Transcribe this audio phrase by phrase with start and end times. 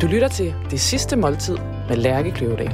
[0.00, 1.56] Du lytter til Det Sidste Måltid
[1.88, 2.72] med Lærke Kløvedal.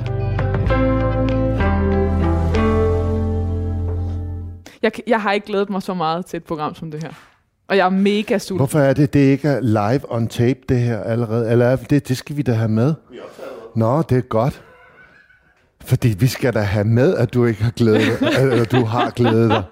[4.83, 7.11] Jeg, jeg har ikke glædet mig så meget til et program som det her.
[7.69, 8.57] Og jeg er mega sulten.
[8.57, 11.51] Hvorfor er det, det ikke er live on tape, det her allerede?
[11.51, 12.95] Eller er det, det skal vi da have med?
[13.77, 14.63] Nå, det er godt.
[15.81, 19.11] Fordi vi skal da have med, at du ikke har glædet dig, eller du har
[19.11, 19.63] glædet dig.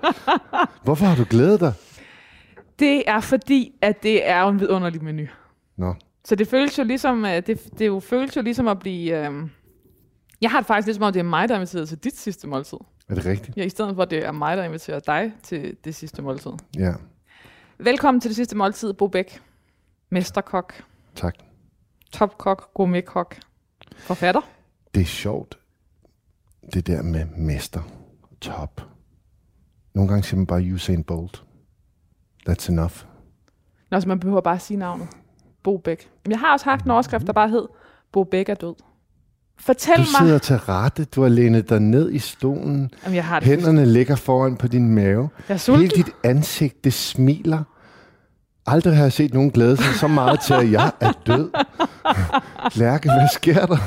[0.82, 1.72] Hvorfor har du glædet dig?
[2.78, 5.26] Det er fordi, at det er en vidunderlig menu.
[5.76, 5.94] Nå,
[6.24, 9.26] Så det føles jo ligesom, øh, det, det jo føles jo ligesom at blive...
[9.28, 9.48] Øh,
[10.40, 12.46] jeg har det faktisk ligesom om, det er mig, der er inviteret til dit sidste
[12.46, 12.78] måltid.
[13.08, 13.56] er det rigtigt?
[13.56, 16.50] Ja, i stedet for, at det er mig, der inviterer dig til det sidste måltid.
[16.78, 16.92] Ja,
[17.78, 19.42] Velkommen til det sidste måltid, Bo Bæk.
[20.10, 20.84] Mesterkok,
[21.14, 21.34] tak.
[22.12, 23.36] topkok, gourmetkok,
[23.96, 24.40] forfatter.
[24.94, 25.58] Det er sjovt,
[26.72, 27.82] det der med mester,
[28.40, 28.80] top.
[29.94, 31.44] Nogle gange siger man bare Usain Bolt.
[32.48, 32.94] That's enough.
[33.90, 35.08] Nå, så man behøver bare at sige navnet.
[35.64, 36.08] Bo Bæk.
[36.28, 37.68] Jeg har også haft en overskrift, der bare hed,
[38.12, 38.74] Bo Bæk er død.
[39.58, 40.06] Fortæl Du mig...
[40.06, 42.90] sidder til rette, du har lænet dig ned i stolen.
[43.04, 43.48] Jamen, jeg har det.
[43.48, 45.28] Hænderne ligger foran på din mave.
[45.48, 45.82] Jeg er sulten.
[45.82, 47.62] Hele dit ansigt, det smiler.
[48.66, 51.50] Aldrig har jeg set nogen glæde sig så meget til, at jeg er død.
[52.80, 53.78] Lærke, hvad sker der?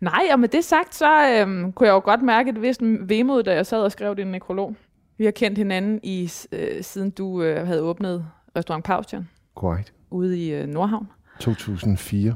[0.00, 3.42] Nej, og med det sagt, så øhm, kunne jeg jo godt mærke et vist vemod,
[3.42, 4.76] da jeg sad og skrev din nekrolog.
[5.18, 8.26] Vi har kendt hinanden i øh, siden du øh, havde åbnet
[8.56, 9.92] restaurant Paustian Correct.
[10.10, 11.08] Ude i øh, Nordhavn.
[11.40, 12.34] 2004.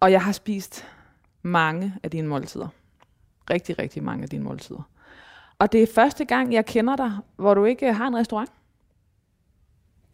[0.00, 0.86] Og jeg har spist
[1.42, 2.68] mange af dine måltider.
[3.50, 4.82] Rigtig, rigtig mange af dine måltider.
[5.58, 8.50] Og det er første gang, jeg kender dig, hvor du ikke har en restaurant.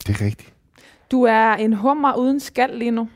[0.06, 0.54] Det er rigtigt.
[1.10, 3.08] Du er en hummer uden skal lige nu.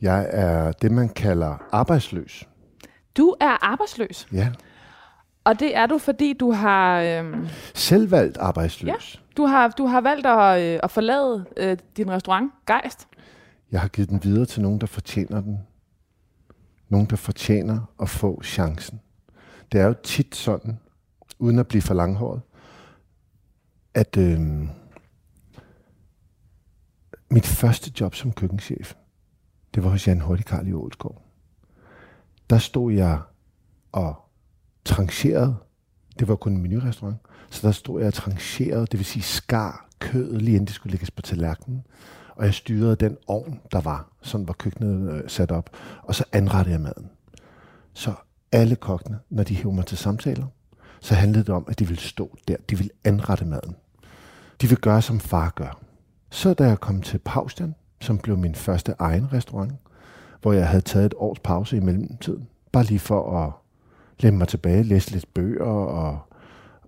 [0.00, 2.48] Jeg er det, man kalder arbejdsløs.
[3.16, 4.28] Du er arbejdsløs.
[4.32, 4.48] Ja.
[5.44, 10.26] Og det er du, fordi du har, øhm, Selvvalgt arbejdsløs du har, du har valgt
[10.26, 13.08] at, øh, at forlade øh, din restaurant, Geist.
[13.72, 15.58] Jeg har givet den videre til nogen, der fortjener den.
[16.88, 19.00] Nogen, der fortjener at få chancen.
[19.72, 20.80] Det er jo tit sådan,
[21.38, 22.40] uden at blive for langhåret,
[23.94, 24.40] at øh,
[27.30, 28.94] mit første job som køkkenchef,
[29.74, 31.22] det var hos Jan Hurtigkarl i Ålskov.
[32.50, 33.20] Der stod jeg
[33.92, 34.14] og
[34.84, 35.56] trancherede.
[36.20, 37.16] Det var kun en menurestaurant.
[37.50, 40.90] Så der stod jeg og trancherede, det vil sige skar kødet, lige inden det skulle
[40.90, 41.82] lægges på tallerkenen.
[42.36, 44.08] Og jeg styrede den ovn, der var.
[44.22, 45.70] Sådan var køkkenet øh, sat op.
[46.02, 47.10] Og så anrettede jeg maden.
[47.92, 48.12] Så
[48.52, 50.46] alle kokkene, når de hævde mig til samtaler,
[51.00, 52.56] så handlede det om, at de ville stå der.
[52.70, 53.76] De ville anrette maden.
[54.60, 55.80] De ville gøre, som far gør.
[56.30, 59.72] Så da jeg kom til Paustian, som blev min første egen restaurant,
[60.42, 63.52] hvor jeg havde taget et års pause i mellemtiden, bare lige for at
[64.22, 66.18] læne mig tilbage, læse lidt bøger og,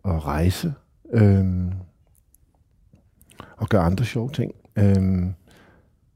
[0.02, 0.74] og rejse,
[1.12, 1.72] øhm,
[3.56, 4.52] og gøre andre sjove ting.
[4.76, 5.34] Øhm,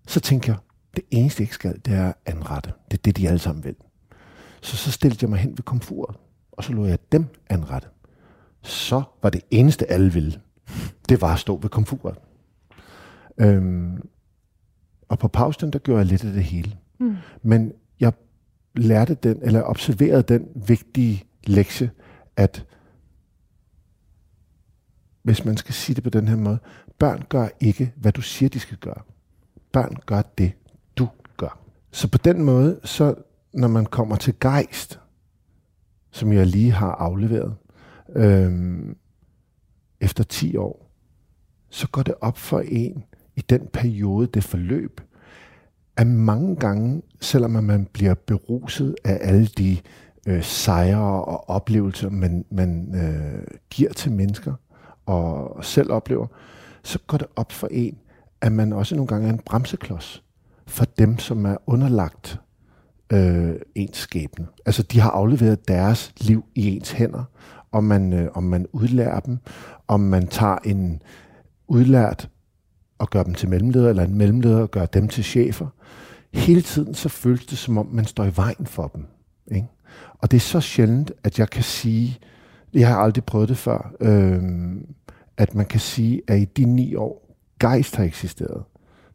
[0.07, 0.59] så tænkte jeg,
[0.97, 2.73] det eneste jeg ikke skal, det er at anrette.
[2.91, 3.75] Det er det, de alle sammen vil.
[4.61, 6.17] Så så stillede jeg mig hen ved komfuret,
[6.53, 7.89] og så lod jeg dem anrette.
[8.63, 10.41] Så var det eneste, alle ville,
[11.09, 12.19] det var at stå ved komfuret.
[13.39, 14.09] Øhm,
[15.09, 16.77] og på pausen, der gjorde jeg lidt af det hele.
[16.99, 17.17] Mm.
[17.43, 18.13] Men jeg
[18.77, 21.91] lærte den, eller observerede den vigtige lektie,
[22.37, 22.67] at
[25.23, 26.59] hvis man skal sige det på den her måde,
[26.99, 29.03] børn gør ikke, hvad du siger, de skal gøre.
[29.73, 30.53] Børn gør det,
[30.97, 31.59] du gør.
[31.91, 33.15] Så på den måde, så
[33.53, 35.01] når man kommer til gejst,
[36.11, 37.55] som jeg lige har afleveret,
[38.09, 38.97] øhm,
[40.01, 40.91] efter 10 år,
[41.71, 43.05] så går det op for en
[43.37, 45.01] i den periode, det forløb,
[45.97, 49.79] at mange gange, selvom man bliver beruset af alle de
[50.27, 54.55] øh, sejre og oplevelser, man, man øh, giver til mennesker
[55.07, 56.27] og selv oplever,
[56.83, 57.99] så går det op for en,
[58.41, 60.23] at man også nogle gange er en bremseklods
[60.67, 62.41] for dem, som er underlagt
[63.13, 64.47] øh, ens skæbne.
[64.67, 67.25] Altså, de har afleveret deres liv i ens hænder,
[67.73, 69.39] om man, øh, om man udlærer dem,
[69.89, 71.03] om man tager en
[71.69, 72.29] udlært
[72.99, 75.67] og gør dem til mellemleder, eller en mellemleder og gør dem til chefer.
[76.33, 79.07] Hele tiden så føles det, som om man står i vejen for dem.
[79.51, 79.67] Ikke?
[80.19, 82.19] Og det er så sjældent, at jeg kan sige,
[82.75, 84.43] jeg har aldrig prøvet det før, øh,
[85.37, 87.23] at man kan sige, at i de ni år,
[87.61, 88.65] Geist har eksisteret,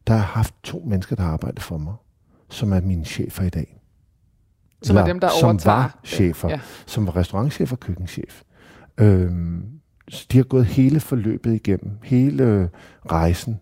[0.07, 1.93] der har jeg haft to mennesker, der har arbejdet for mig,
[2.49, 3.77] som er mine chefer i dag.
[4.83, 5.75] Som er Eller dem, der som overtager.
[5.77, 6.59] var chefer, Ja.
[6.85, 8.41] som var restaurantchef og køkkenchef.
[8.97, 9.65] Øhm,
[10.09, 12.69] så de har gået hele forløbet igennem, hele
[13.11, 13.59] rejsen.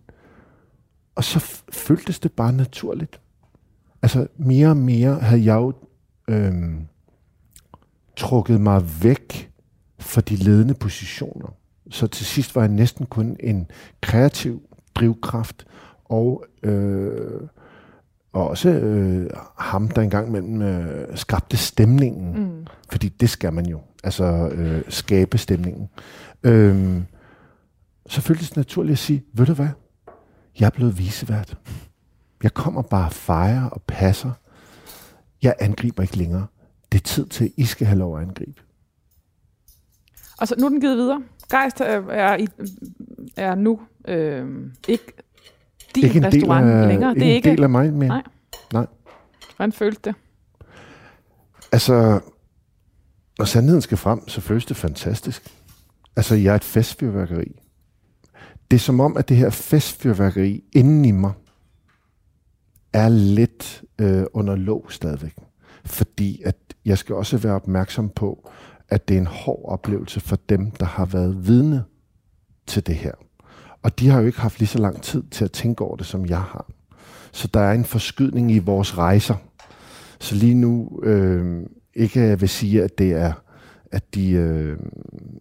[1.14, 3.20] Og så føltes det bare naturligt.
[4.02, 5.72] Altså mere og mere havde jeg jo
[6.28, 6.86] øhm,
[8.16, 9.50] trukket mig væk
[9.98, 11.54] fra de ledende positioner.
[11.90, 13.70] Så til sidst var jeg næsten kun en
[14.00, 14.62] kreativ
[14.94, 15.66] drivkraft
[16.04, 17.40] og øh,
[18.32, 22.42] og også øh, ham, der engang mellem øh, skabte stemningen.
[22.42, 22.66] Mm.
[22.90, 23.80] Fordi det skal man jo.
[24.04, 25.88] Altså øh, skabe stemningen.
[26.42, 27.02] Øh,
[28.06, 29.68] så føltes det naturligt at sige, ved du hvad?
[30.60, 31.58] Jeg er blevet visevært.
[32.42, 34.30] Jeg kommer bare og fejrer og passer.
[35.42, 36.46] Jeg angriber ikke længere.
[36.92, 38.60] Det er tid til, at I skal have lov at angribe.
[40.38, 41.22] Og så nu er den givet videre.
[41.50, 42.46] Geist er, er,
[43.36, 44.48] er nu øh,
[44.88, 45.12] ikke
[45.94, 47.10] din ikke en restaurant del af, længere.
[47.10, 47.50] Ikke Det er en ikke.
[47.50, 48.08] del af mig mere.
[48.08, 48.22] Nej.
[48.72, 48.86] Nej.
[49.56, 50.14] Hvordan følte det?
[51.72, 52.20] Altså,
[53.38, 55.54] når sandheden skal frem, så føles det fantastisk.
[56.16, 57.60] Altså, jeg er et festfyrværkeri.
[58.70, 61.32] Det er som om, at det her festfyrværkeri inden i mig
[62.92, 65.34] er lidt øh, under låg stadigvæk.
[65.84, 68.50] Fordi at jeg skal også være opmærksom på,
[68.88, 71.84] at det er en hård oplevelse for dem, der har været vidne
[72.66, 73.12] til det her.
[73.82, 76.06] Og de har jo ikke haft lige så lang tid til at tænke over det,
[76.06, 76.70] som jeg har.
[77.32, 79.34] Så der er en forskydning i vores rejser.
[80.20, 83.32] Så lige nu, øh, ikke at jeg vil sige, at det er,
[83.92, 84.78] at de øh,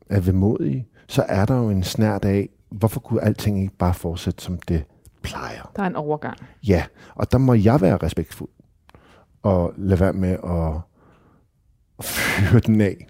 [0.10, 4.44] er vemodige, så er der jo en snært af, hvorfor kunne alting ikke bare fortsætte,
[4.44, 4.84] som det
[5.24, 5.72] plejer?
[5.76, 6.38] Der er en overgang.
[6.68, 6.84] Ja,
[7.16, 8.50] og der må jeg være respektfuld
[9.44, 13.08] og lade være med at fyre den af,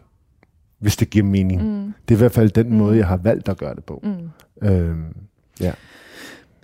[0.80, 1.64] hvis det giver mening.
[1.64, 1.94] Mm.
[2.08, 4.04] Det er i hvert fald den måde, jeg har valgt at gøre det på.
[4.04, 4.68] Mm.
[4.68, 5.16] Øhm,
[5.60, 5.74] ja.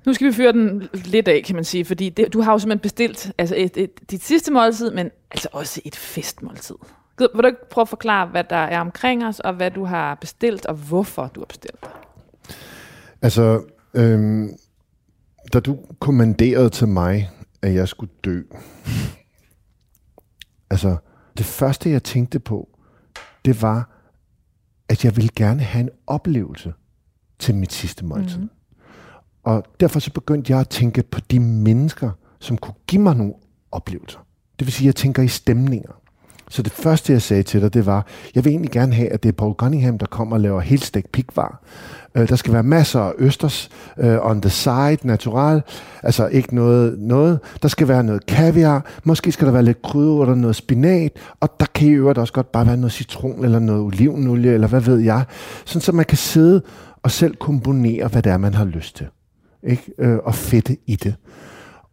[0.06, 2.59] Nu skal vi fyre den lidt af, kan man sige, fordi det, du har jo
[2.59, 6.75] simpelthen bestilt altså et, et, dit sidste måltid, men altså også et festmåltid.
[7.19, 10.15] Vil du ikke prøve at forklare, hvad der er omkring os, og hvad du har
[10.15, 11.89] bestilt, og hvorfor du har bestilt det?
[13.21, 13.63] Altså,
[13.94, 14.50] øhm,
[15.53, 17.30] da du kommanderede til mig,
[17.62, 18.42] at jeg skulle dø,
[20.69, 20.97] altså,
[21.38, 22.69] det første, jeg tænkte på,
[23.45, 23.89] det var,
[24.89, 26.74] at jeg ville gerne have en oplevelse
[27.39, 28.39] til mit sidste måltid.
[28.39, 28.50] Mm.
[29.44, 33.33] Og derfor så begyndte jeg at tænke på de mennesker, som kunne give mig nogle
[33.71, 34.19] oplevelser.
[34.59, 36.01] Det vil sige, at jeg tænker i stemninger.
[36.50, 38.06] Så det første, jeg sagde til dig, det var,
[38.36, 40.86] jeg vil egentlig gerne have, at det er Paul Cunningham, der kommer og laver helt
[40.86, 41.62] stegt pikvar.
[42.15, 45.62] Øh, der skal være masser af østers øh, on the side, natural,
[46.03, 47.39] altså ikke noget, noget.
[47.62, 51.65] Der skal være noget kaviar, måske skal der være lidt krydderurter, noget spinat, og der
[51.74, 54.97] kan i øvrigt også godt bare være noget citron eller noget olivenolie, eller hvad ved
[54.97, 55.25] jeg.
[55.65, 56.62] Sådan, så man kan sidde
[57.03, 59.07] og selv komponere, hvad det er, man har lyst til.
[59.63, 59.83] Ikke?
[59.97, 61.15] Øh, og fedte i det.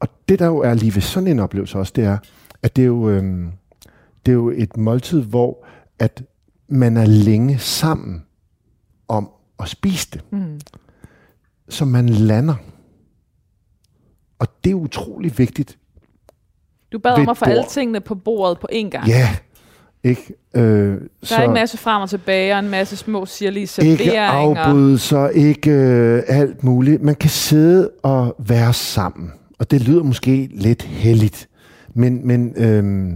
[0.00, 2.18] Og det, der jo er lige ved sådan en oplevelse også, det er,
[2.62, 3.08] at det er jo...
[3.08, 3.44] Øh,
[4.26, 5.66] det er jo et måltid, hvor
[5.98, 6.22] at
[6.68, 8.22] man er længe sammen
[9.08, 9.30] om
[9.60, 10.20] at spise det.
[10.32, 10.60] Mm.
[11.68, 12.54] Så man lander.
[14.38, 15.78] Og det er utrolig vigtigt.
[16.92, 19.06] Du bad om at få alle tingene på bordet på én gang.
[19.08, 19.28] Ja,
[20.04, 20.34] ikke?
[20.54, 24.22] Øh, Der er en masse frem og tilbage, og en masse små sirlige ikke serveringer.
[24.22, 27.02] afbrydelser, ikke øh, alt muligt.
[27.02, 29.32] Man kan sidde og være sammen.
[29.58, 31.48] Og det lyder måske lidt heldigt.
[31.94, 33.14] Men, men øh,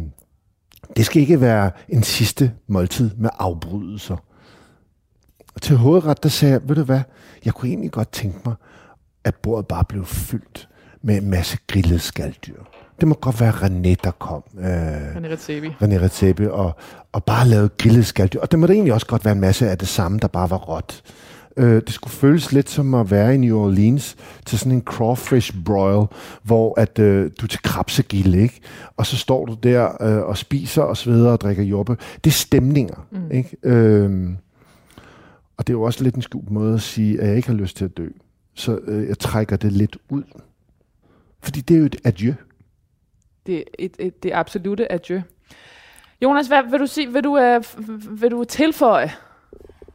[0.97, 4.17] det skal ikke være en sidste måltid med afbrydelser.
[5.55, 7.01] Og til hovedret, der sagde jeg, ved du hvad,
[7.45, 8.55] jeg kunne egentlig godt tænke mig,
[9.25, 10.69] at bordet bare blev fyldt
[11.03, 12.63] med en masse grillede skalddyr.
[13.01, 14.43] Det må godt være René, der kom.
[14.59, 15.69] Øh, René Redzepi.
[15.69, 16.77] René Redzepi, og,
[17.13, 18.41] og bare lavet grillet skalddyr.
[18.41, 20.51] Og det må da egentlig også godt være en masse af det samme, der bare
[20.51, 21.03] var råt.
[21.57, 24.17] Øh, det skulle føles lidt som at være i New Orleans
[24.47, 26.07] til sådan en crawfish broil,
[26.43, 28.61] hvor at, øh, du er til krabsegilde, ikke?
[28.97, 31.95] Og så står du der øh, og spiser og sveder og drikker jordbær.
[32.25, 33.31] Det er stemninger, mm.
[33.31, 33.57] ikke?
[33.63, 34.29] Øh,
[35.57, 37.55] og det er jo også lidt en skjult måde at sige, at jeg ikke har
[37.55, 38.09] lyst til at dø.
[38.55, 40.23] Så øh, jeg trækker det lidt ud.
[41.43, 42.35] Fordi det er jo et adieu.
[43.47, 45.23] Det er et, et, det absolute adieu.
[46.23, 47.13] Jonas, hvad vil du sige?
[47.13, 47.65] Vil du, øh,
[48.21, 49.13] vil du tilføje?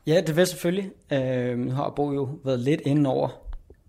[0.07, 0.91] Ja, det vil selvfølgelig.
[1.11, 3.29] Øh, nu har Bo jo været lidt inde over,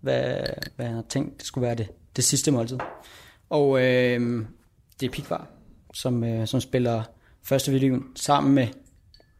[0.01, 0.35] hvad,
[0.75, 2.77] hvad han har tænkt, det skulle være det, det sidste måltid.
[3.49, 4.45] Og øh,
[4.99, 5.47] det er Pikvar,
[5.93, 7.03] som, øh, som spiller
[7.43, 8.67] første violin sammen med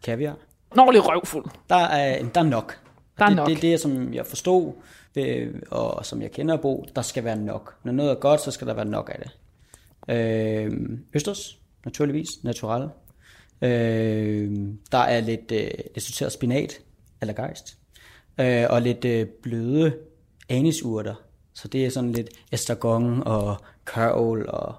[0.03, 0.37] Kaviar.
[0.73, 1.45] En ordentlig røvfuld.
[1.69, 2.79] Der er, der er nok.
[3.17, 3.47] Der er det, nok.
[3.47, 4.73] Det er det, som jeg forstod,
[5.15, 7.75] øh, og som jeg kender Bo, der skal være nok.
[7.83, 9.31] Når noget er godt, så skal der være nok af det.
[10.15, 10.71] Øh,
[11.13, 12.89] Østers, naturligvis, natural.
[13.63, 14.51] Øh,
[14.91, 16.79] der er lidt, øh, lidt sorteret spinat,
[17.21, 17.77] eller gejst,
[18.39, 19.93] øh, og lidt øh, bløde
[20.49, 21.15] anisurter.
[21.53, 24.75] Så det er sådan lidt estragon og kørvel, og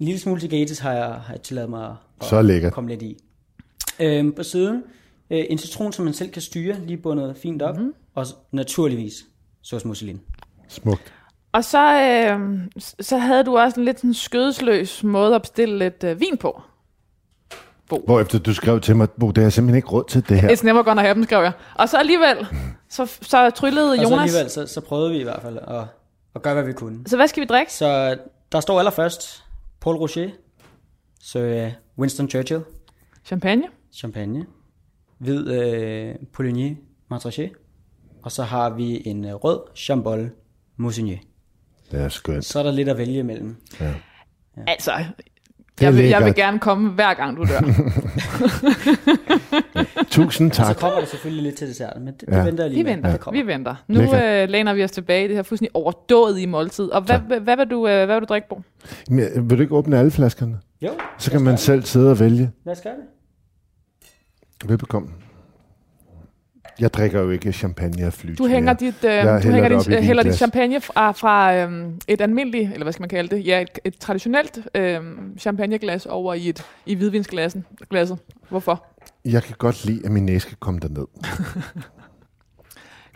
[0.00, 2.72] en lille smule tigates har jeg, har jeg tilladt mig at Så lækkert.
[2.72, 3.16] komme lidt i.
[4.00, 4.82] Øh, på siden,
[5.30, 7.94] øh, en citron, som man selv kan styre, lige bundet fint op, mm-hmm.
[8.14, 9.24] og naturligvis
[9.62, 10.20] sauce mousseline.
[10.68, 11.12] Smukt.
[11.52, 12.58] Og så, øh,
[13.00, 16.62] så havde du også en lidt sådan skødesløs måde at bestille lidt øh, vin på.
[17.88, 20.48] Hvorefter du skrev til mig, Bo, det har jeg simpelthen ikke råd til det her.
[20.48, 21.52] It's never gonna happen, skrev jeg.
[21.74, 22.46] Og så alligevel,
[22.88, 24.20] så, så tryllede Og så Jonas.
[24.20, 25.84] alligevel, så, så prøvede vi i hvert fald at,
[26.34, 26.98] at gøre, hvad vi kunne.
[27.06, 27.72] Så hvad skal vi drikke?
[27.72, 28.18] Så
[28.52, 29.44] der står allerførst
[29.80, 30.28] Paul Rocher,
[31.20, 32.60] så Winston Churchill,
[33.24, 33.62] Champagne?
[33.92, 34.46] champagne,
[35.18, 36.76] hvid øh, Pouligny
[37.10, 37.50] Montrachet,
[38.22, 40.30] og så har vi en øh, rød Chambol
[40.76, 41.18] Moussinier.
[41.90, 42.44] Det er skønt.
[42.44, 43.56] Så er der lidt at vælge imellem.
[43.80, 43.92] Ja.
[44.66, 45.04] Altså, er
[45.80, 46.36] jeg vil, jeg vil lækkert.
[46.36, 47.60] gerne komme hver gang, du dør.
[50.10, 50.76] Tusind Og så tak.
[50.76, 52.36] kommer der selvfølgelig lidt til desserten, men det, Ja.
[52.38, 53.42] det venter jeg lige Vi venter, kommer.
[53.42, 53.74] vi venter.
[53.88, 54.42] Nu Lækkert.
[54.42, 56.84] øh, læner vi os tilbage i det her fuldstændig overdået i måltid.
[56.84, 58.62] Og hvad, hvad, hvad, vil du, øh, hvad vil du drikke på?
[59.10, 60.58] Men, øh, vil du ikke åbne alle flaskerne?
[60.82, 62.50] Jo, Så kan man selv sidde og vælge.
[62.64, 64.68] lad os gøre det.
[64.68, 65.08] Velbekomme.
[66.80, 68.34] Jeg drikker jo ikke champagne af fly.
[68.38, 72.00] Du hænger dit, øh, Jeg du hænger i din hælder dit champagne fra, fra øhm,
[72.08, 76.34] et almindeligt, eller hvad skal man kalde det, ja, et, et traditionelt øhm, champagneglas over
[76.34, 77.64] i et i hvidvinsglasset.
[77.90, 78.18] Glasset.
[78.48, 78.86] Hvorfor?
[79.24, 81.06] Jeg kan godt lide, at min næse kan komme derned.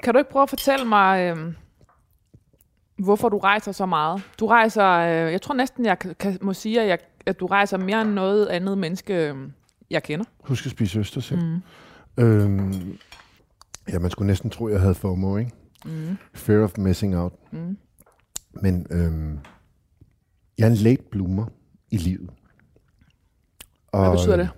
[0.03, 1.55] Kan du ikke prøve at fortælle mig, øhm,
[2.99, 4.23] hvorfor du rejser så meget?
[4.41, 7.79] Du rejser, øh, jeg tror næsten, jeg kan, må sige, at, jeg, at du rejser
[7.79, 9.53] mere end noget andet menneske, øhm,
[9.91, 10.25] jeg kender.
[10.41, 11.43] Husk at spise østers, ikke?
[12.17, 12.25] Mm.
[12.25, 12.99] Øhm,
[13.93, 15.53] ja, man skulle næsten tro, jeg havde FOMO, ikke?
[15.85, 16.17] Mm.
[16.35, 17.33] Fear of missing out.
[17.53, 17.79] Mm.
[18.63, 19.39] Men øhm,
[20.59, 21.47] jeg er en late bloomer
[21.91, 22.31] i livet.
[23.93, 24.49] Og, Hvad betyder det?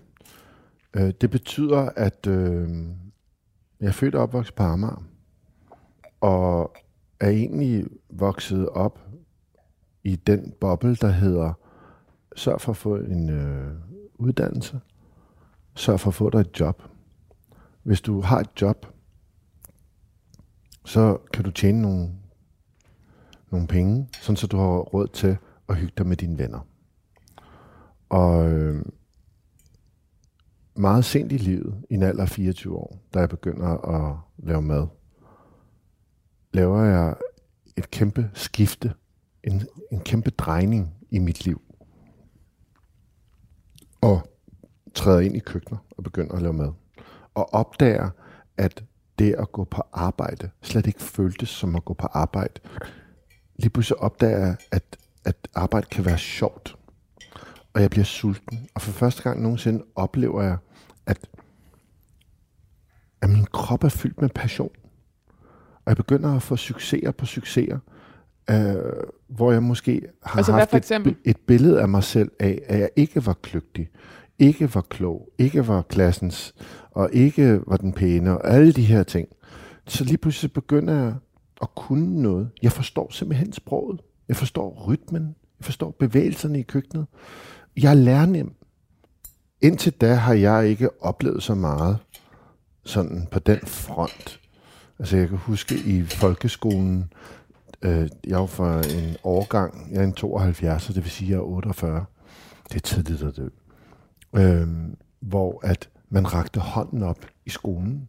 [0.96, 2.68] Øh, det betyder, at øh,
[3.80, 5.04] jeg er født og opvokset på Amager,
[6.20, 6.74] og
[7.20, 9.00] er egentlig vokset op
[10.04, 11.52] i den boble, der hedder,
[12.36, 13.72] sørg for at få en øh,
[14.14, 14.80] uddannelse,
[15.74, 16.82] sørg for at få dig et job.
[17.82, 18.86] Hvis du har et job,
[20.90, 22.10] så kan du tjene nogle,
[23.50, 25.36] nogle penge, sådan så du har råd til
[25.68, 26.60] at hygge dig med dine venner.
[28.08, 28.84] Og øh,
[30.76, 34.62] meget sent i livet, i en alder af 24 år, da jeg begynder at lave
[34.62, 34.86] mad,
[36.52, 37.16] laver jeg
[37.76, 38.94] et kæmpe skifte,
[39.44, 41.62] en, en kæmpe drejning i mit liv.
[44.00, 44.20] Og
[44.94, 46.72] træder ind i køkkener og begynder at lave mad.
[47.34, 48.10] Og opdager,
[48.56, 48.84] at
[49.20, 52.60] det at gå på arbejde slet ikke føltes som at gå på arbejde.
[53.56, 56.76] Lige pludselig opdager jeg, at, at arbejde kan være sjovt.
[57.74, 58.68] Og jeg bliver sulten.
[58.74, 60.56] Og for første gang nogensinde oplever jeg,
[61.06, 61.18] at,
[63.22, 64.70] at min krop er fyldt med passion.
[65.74, 67.78] Og jeg begynder at få succeser på succeser,
[68.50, 68.74] øh,
[69.28, 72.90] hvor jeg måske har Altså, haft et, et billede af mig selv af, at jeg
[72.96, 73.90] ikke var kløgtig,
[74.40, 76.54] ikke var klog, ikke var klassens,
[76.90, 79.28] og ikke var den pæne, og alle de her ting.
[79.86, 81.14] Så lige pludselig begynder jeg
[81.62, 82.50] at kunne noget.
[82.62, 84.00] Jeg forstår simpelthen sproget.
[84.28, 85.22] Jeg forstår rytmen.
[85.58, 87.06] Jeg forstår bevægelserne i køkkenet.
[87.76, 88.54] Jeg er lærnem.
[89.60, 91.98] Indtil da har jeg ikke oplevet så meget
[92.84, 94.40] sådan på den front.
[94.98, 97.12] Altså jeg kan huske i folkeskolen,
[97.82, 101.36] øh, jeg var for en årgang, jeg er en 72, så det vil sige, jeg
[101.36, 102.04] er 48.
[102.68, 103.48] Det er tidligt at dø.
[104.36, 104.68] Øh,
[105.20, 108.08] hvor at man rakte hånden op i skolen,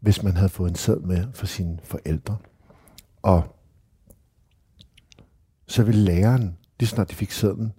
[0.00, 2.36] hvis man havde fået en sæd med for sine forældre.
[3.22, 3.56] Og
[5.66, 7.72] så ville læreren, lige snart de fik sæden,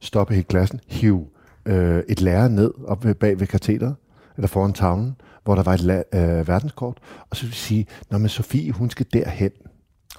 [0.00, 1.26] stoppe hele klassen, hive
[1.66, 3.96] øh, et lærer ned op ved, bag ved katheteret,
[4.36, 6.98] eller foran tavlen, hvor der var et la- øh, verdenskort,
[7.30, 9.50] og så ville sige, Nå, men Sofie, hun skal derhen.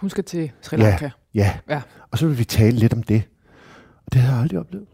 [0.02, 1.10] Hun skal til Sri Lanka.
[1.34, 1.82] Ja, Ja.
[2.12, 3.24] og så ville vi tale lidt om det.
[4.06, 4.88] Og det havde jeg aldrig oplevet.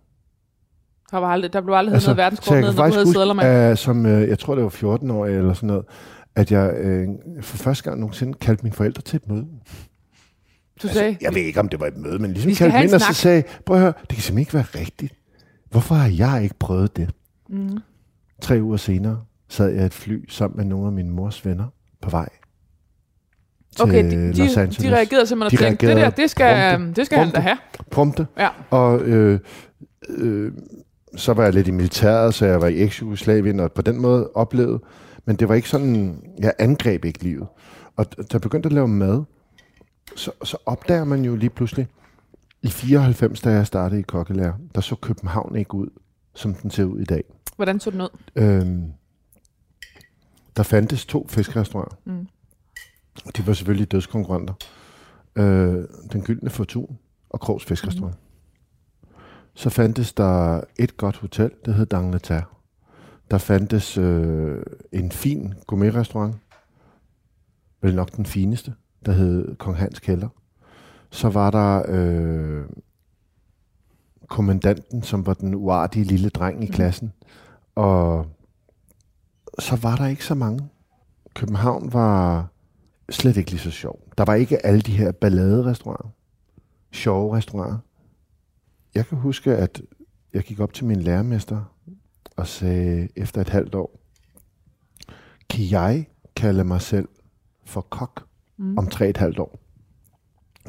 [1.12, 3.78] Der, var aldrig, der blev aldrig altså, noget verdenskort ned, når du havde sædler uh,
[3.78, 5.86] som, uh, jeg tror det var 14 år eller sådan noget,
[6.36, 6.74] at jeg
[7.08, 9.46] uh, for første gang nogensinde kaldte mine forældre til et møde.
[10.84, 12.94] Du sagde, Altså, jeg ved ikke, om det var et møde, men ligesom kaldte ind
[12.94, 15.14] og så sagde, prøv at høre, det kan simpelthen ikke være rigtigt.
[15.72, 17.10] Hvorfor har jeg ikke prøvet det?
[17.50, 17.78] mm,
[18.42, 21.66] Tre uger senere sad jeg i et fly sammen med nogle af mine mors venner
[22.02, 22.30] på vej
[23.76, 24.78] til okay, de, Los de, Angeles.
[24.78, 26.94] de reagerede simpelthen De og tænkte, det der, det skal, prompte.
[27.02, 27.42] det skal han da Prompte.
[27.42, 27.58] have.
[27.92, 28.28] Prompte.
[28.38, 28.50] Ja.
[28.70, 29.40] Og øh,
[30.10, 30.52] øh,
[31.18, 34.30] så var jeg lidt i militæret, så jeg var i eks-Jugoslavien, og på den måde
[34.36, 34.80] oplevede.
[35.26, 37.48] Men det var ikke sådan, jeg angreb ikke livet.
[37.96, 39.24] Og da jeg begyndte at lave mad,
[40.16, 41.88] så, så opdager man jo lige pludselig,
[42.62, 45.88] i 94, da jeg startede i kokkelærer, der så København ikke ud,
[46.36, 47.24] som den ser ud i dag.
[47.56, 48.10] Hvordan så den ud?
[48.36, 48.84] Øhm,
[50.58, 51.98] der fandtes to fiskerestauranter.
[52.06, 52.28] Mm.
[53.38, 54.54] De var selvfølgelig dødskonkurrenter.
[55.36, 56.98] Øh, den gyldne fortun
[57.30, 58.16] og Krogs Fiskerestaurant.
[58.16, 58.27] Mm.
[59.58, 62.46] Så fandtes der et godt hotel, det hed D'Angleterre.
[63.32, 66.36] Der fandtes øh, en fin gourmetrestaurant,
[67.82, 68.74] vel nok den fineste,
[69.06, 70.28] der hed Kong Hans Kælder.
[71.10, 72.66] Så var der øh,
[74.28, 77.14] kommandanten, som var den uartige lille dreng i klassen.
[77.76, 78.26] Og
[79.60, 80.70] så var der ikke så mange.
[81.34, 82.48] København var
[83.10, 84.00] slet ikke lige så sjov.
[84.18, 86.10] Der var ikke alle de her balladerestauranter,
[86.92, 87.78] sjove restauranter.
[88.98, 89.82] Jeg kan huske, at
[90.34, 91.64] jeg gik op til min lærermester
[92.36, 94.00] og sagde efter et halvt år,
[95.50, 97.08] kan jeg kalde mig selv
[97.66, 98.28] for kok
[98.58, 98.78] mm.
[98.78, 99.60] om tre et halvt år?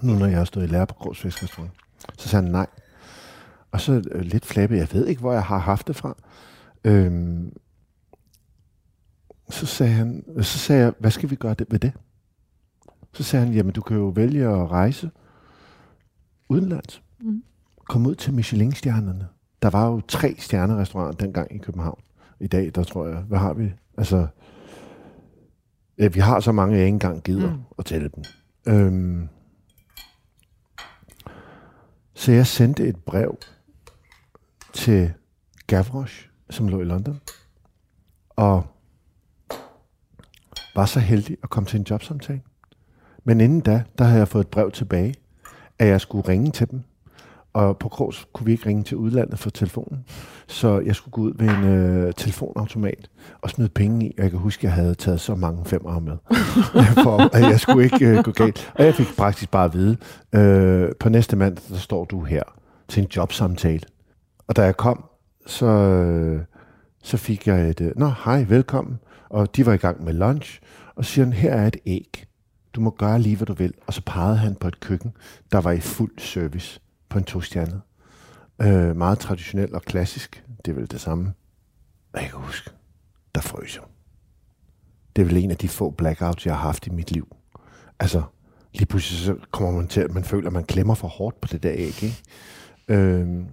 [0.02, 1.18] Nu når jeg har stået i lærer på Grås.
[1.18, 2.66] Så sagde han nej.
[3.70, 6.16] Og så øh, lidt flabbe, jeg ved ikke, hvor jeg har haft det fra.
[6.85, 7.52] Øhm,
[9.50, 11.92] så sagde han, så sagde jeg, hvad skal vi gøre det, ved det?
[13.12, 15.11] Så sagde han, jamen du kan jo vælge at rejse
[16.49, 17.02] udenlands.
[17.20, 17.42] Mm.
[17.88, 19.28] Kom ud til Michelin-stjernerne.
[19.62, 22.00] Der var jo tre stjernerestauranter dengang i København.
[22.40, 23.73] I dag, der tror jeg, hvad har vi?
[23.99, 24.26] Altså,
[25.99, 27.62] ja, vi har så mange, jeg ikke engang gider mm.
[27.78, 28.25] at tælle dem.
[28.66, 29.28] Øhm,
[32.14, 33.38] så jeg sendte et brev
[34.73, 35.12] til
[35.66, 37.21] Gavroche, som lå i London,
[38.30, 38.66] og
[40.75, 42.42] var så heldig at komme til en jobsamtale.
[43.25, 45.14] Men inden da, der havde jeg fået et brev tilbage,
[45.78, 46.83] at jeg skulle ringe til dem.
[47.59, 50.05] Og på Krogs kunne vi ikke ringe til udlandet for telefonen.
[50.47, 53.11] Så jeg skulle gå ud ved en øh, telefonautomat
[53.43, 54.15] og smide penge i.
[54.19, 56.17] Og jeg kan huske, at jeg havde taget så mange femmer med.
[57.05, 58.73] for at jeg skulle ikke øh, gå galt.
[58.75, 59.97] Og jeg fik praktisk bare at vide,
[60.35, 62.43] øh, på næste mandag, der står du her
[62.88, 63.81] til en jobsamtale.
[64.49, 65.05] Og da jeg kom,
[65.47, 66.43] så, øh,
[67.03, 68.99] så fik jeg et, øh, nå hej, velkommen.
[69.29, 70.61] Og de var i gang med lunch.
[70.97, 72.25] Og siger han, her er et æg.
[72.75, 73.73] Du må gøre lige, hvad du vil.
[73.87, 75.12] Og så pegede han på et køkken,
[75.53, 77.81] der var i fuld service på en tostjernet.
[78.62, 80.45] Øh, meget traditionel og klassisk.
[80.65, 81.33] Det er vel det samme.
[82.15, 82.71] Jeg kan huske,
[83.35, 83.85] der frøs jeg.
[85.17, 87.37] Det er vel en af de få blackouts, jeg har haft i mit liv.
[88.00, 88.23] Altså,
[88.75, 91.49] lige pludselig så kommer man til, at man føler, at man klemmer for hårdt på
[91.49, 92.03] det der æg.
[92.03, 92.23] Ikke?
[92.88, 93.45] Øh,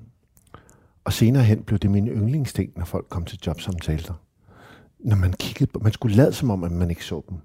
[1.04, 4.14] og senere hen blev det min yndlingsting, når folk kom til jobsamtaler.
[5.00, 7.38] Når man kiggede på, man skulle lade som om, at man ikke så dem.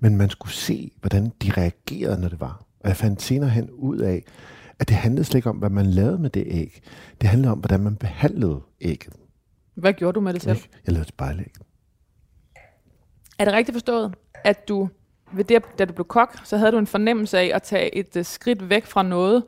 [0.00, 2.64] Men man skulle se, hvordan de reagerede, når det var.
[2.80, 4.24] Og jeg fandt senere hen ud af,
[4.80, 6.82] at det handlede slet ikke om, hvad man lavede med det æg.
[7.20, 9.14] Det handlede om, hvordan man behandlede ægget.
[9.74, 10.58] Hvad gjorde du med det selv?
[10.86, 11.52] Jeg lavede et spejlæg.
[13.38, 14.14] Er det rigtigt forstået,
[14.44, 14.88] at du,
[15.32, 18.16] ved det, da du blev kok, så havde du en fornemmelse af at tage et
[18.16, 19.44] uh, skridt væk fra noget,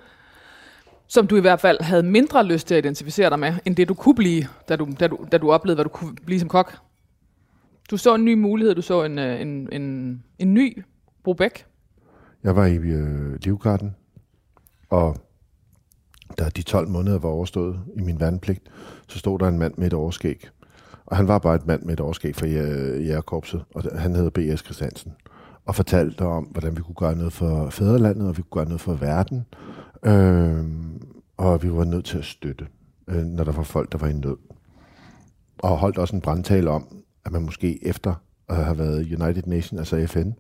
[1.07, 3.89] som du i hvert fald havde mindre lyst til at identificere dig med, end det
[3.89, 6.49] du kunne blive, da du, da du, da du oplevede, hvad du kunne blive som
[6.49, 6.79] kok?
[7.91, 10.85] Du så en ny mulighed, du så en, øh, en, en, en ny
[11.25, 11.67] Brobæk.
[12.45, 13.95] Jeg var i øh, Livgarden,
[14.91, 15.17] og
[16.39, 18.63] da de 12 måneder var overstået i min værnepligt,
[19.09, 20.49] så stod der en mand med et overskæg.
[21.07, 24.61] Og han var bare et mand med et overskæg fra jægerkorpset, og han hed B.S.
[24.61, 25.13] Christiansen.
[25.67, 28.81] Og fortalte om, hvordan vi kunne gøre noget for fædrelandet, og vi kunne gøre noget
[28.81, 29.47] for verden.
[30.05, 30.65] Øh,
[31.37, 32.67] og vi var nødt til at støtte,
[33.09, 34.37] øh, når der var folk, der var i nød.
[35.59, 38.15] Og holdt også en brandtale om, at man måske efter
[38.49, 40.31] at have været United Nations, altså FN,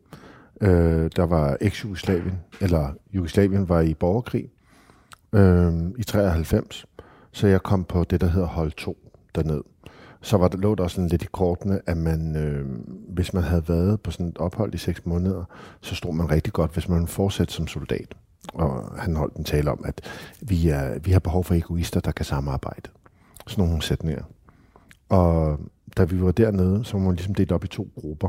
[0.60, 4.50] øh, der var eks-Jugoslavien, eller Jugoslavien var i borgerkrig
[5.32, 6.86] øh, i 93,
[7.32, 8.96] så jeg kom på det, der hedder hold 2
[9.34, 9.62] derned.
[10.22, 12.66] Så var der, lå der også lidt i kortene, at man, øh,
[13.08, 15.44] hvis man havde været på sådan et ophold i seks måneder,
[15.80, 18.14] så stod man rigtig godt, hvis man fortsatte som soldat.
[18.54, 20.00] Og han holdt en tale om, at
[20.40, 22.90] vi, er, vi har behov for egoister, der kan samarbejde.
[23.46, 24.22] Sådan nogle sætninger.
[25.08, 25.60] Og
[25.96, 28.28] da vi var dernede, så var man ligesom delt op i to grupper,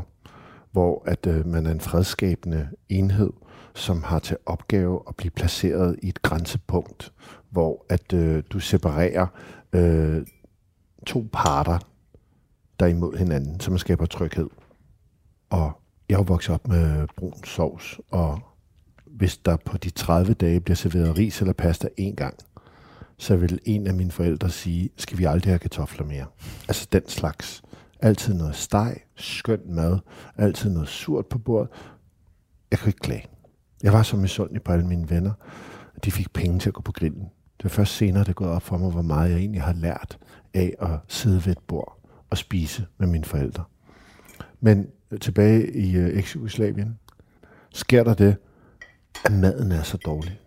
[0.72, 3.30] hvor at øh, man er en fredskabende enhed,
[3.74, 7.12] som har til opgave at blive placeret i et grænsepunkt,
[7.50, 9.26] hvor at øh, du separerer
[9.72, 10.26] øh,
[11.06, 11.78] to parter,
[12.80, 14.48] der er imod hinanden, som skaber tryghed.
[15.50, 15.72] Og
[16.08, 18.40] jeg er vokset op med brun sovs, og
[19.06, 22.34] hvis der på de 30 dage bliver serveret ris eller pasta en gang,
[23.18, 26.26] så vil en af mine forældre sige, skal vi aldrig have kartofler mere?
[26.68, 27.62] Altså den slags.
[28.02, 29.98] Altid noget steg, skønt mad,
[30.36, 31.68] altid noget surt på bordet.
[32.70, 33.26] Jeg kunne ikke klage.
[33.82, 35.32] Jeg var så misundelig på alle mine venner.
[36.04, 37.22] De fik penge til at gå på grillen.
[37.56, 40.18] Det var først senere, det gået op for mig, hvor meget jeg egentlig har lært
[40.54, 41.98] af at sidde ved et bord
[42.30, 43.64] og spise med mine forældre.
[44.60, 44.86] Men
[45.20, 46.98] tilbage i øh, eks-Jugoslavien
[47.72, 48.36] sker der det,
[49.24, 50.40] at maden er så dårlig,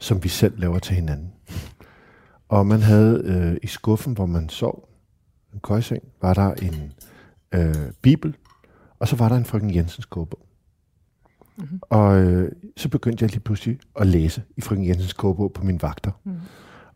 [0.00, 1.32] som vi selv laver til hinanden.
[2.48, 4.87] Og man havde øh, i skuffen, hvor man sov,
[5.54, 6.92] en køjseng, var der en
[7.52, 8.36] øh, bibel,
[8.98, 10.40] og så var der en frøken Jensens kogebog.
[11.56, 11.80] Mm-hmm.
[11.82, 15.82] Og øh, så begyndte jeg lige pludselig at læse i frøken Jensens kogebog på mine
[15.82, 16.10] vagter.
[16.24, 16.36] Mm.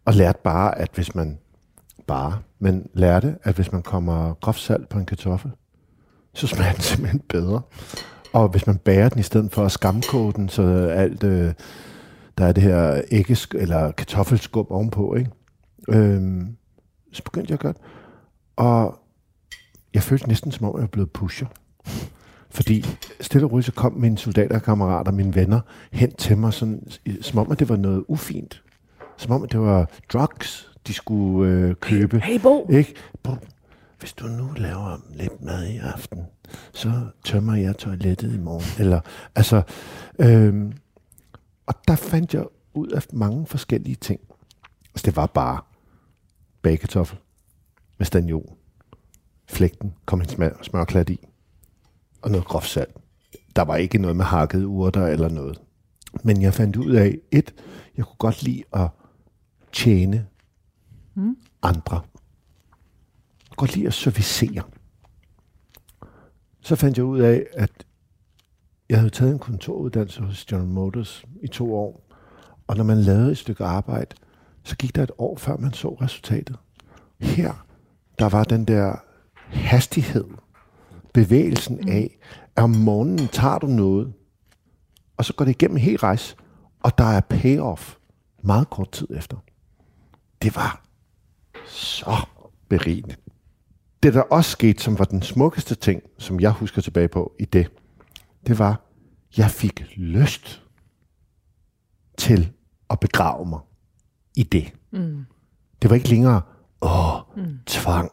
[0.05, 1.39] Og lærte bare, at hvis man
[2.07, 5.51] bare, men lærte, at hvis man kommer groft salt på en kartoffel,
[6.35, 7.61] så smager den simpelthen bedre.
[8.33, 11.55] Og hvis man bærer den i stedet for at skamkoge den, så alt, øh,
[12.39, 15.31] der er det her æggesk eller kartoffelskum ovenpå, ikke?
[15.89, 16.57] Øhm,
[17.13, 17.77] så begyndte jeg godt.
[18.57, 18.99] Og
[19.95, 21.47] jeg følte næsten som om, jeg var blevet pusher.
[22.51, 22.87] Fordi
[23.21, 25.61] stille og roligt, så kom mine soldaterkammerater, mine venner,
[25.93, 26.89] hen til mig, sådan,
[27.21, 28.63] som om, at det var noget ufint.
[29.17, 32.21] som om det var drugs, de skulle øh, købe.
[32.21, 32.69] Hey, Bo.
[32.71, 32.95] Ikke?
[33.23, 33.33] Bo,
[33.99, 36.19] hvis du nu laver lidt mad i aften,
[36.73, 36.93] så
[37.25, 38.65] tømmer jeg toilettet i morgen.
[38.79, 39.01] Eller,
[39.35, 39.63] altså,
[40.19, 40.73] øhm,
[41.67, 44.21] og der fandt jeg ud af mange forskellige ting.
[44.95, 45.61] Altså, det var bare
[46.63, 47.19] bagekartoffel
[48.03, 48.57] med staniol,
[49.49, 51.29] flægten, kom en smør, smørklat i,
[52.23, 52.97] og noget groft salt.
[53.57, 55.61] Der var ikke noget med hakkede urter eller noget.
[56.25, 57.55] Men jeg fandt ud af, et,
[57.97, 58.89] jeg kunne godt lide at
[59.73, 60.27] tjene
[61.15, 61.37] mm.
[61.63, 61.97] andre.
[61.97, 64.63] Jeg kunne godt lide at servicere.
[66.61, 67.87] Så fandt jeg ud af, at
[68.89, 72.09] jeg havde taget en kontoruddannelse hos General Motors i to år.
[72.67, 74.17] Og når man lavede et stykke arbejde,
[74.65, 76.57] så gik der et år, før man så resultatet.
[77.21, 77.67] Her,
[78.19, 78.97] der var den der
[79.49, 80.25] hastighed,
[81.15, 82.19] bevægelsen af,
[82.57, 84.13] at om morgenen tager du noget,
[85.17, 86.37] og så går det igennem en hel rejse,
[86.81, 87.95] og der er payoff
[88.43, 89.37] meget kort tid efter.
[90.43, 90.85] Det var
[91.67, 92.17] så
[92.69, 93.17] berigende.
[94.03, 97.45] Det, der også skete, som var den smukkeste ting, som jeg husker tilbage på i
[97.45, 97.71] det,
[98.47, 98.81] det var,
[99.37, 100.63] jeg fik lyst
[102.19, 102.53] til
[102.91, 103.61] at begrave mig
[104.37, 104.75] i det.
[104.91, 105.25] Mm.
[105.83, 106.43] Det var ikke længere,
[106.83, 107.59] åh, mm.
[107.67, 108.13] tvang,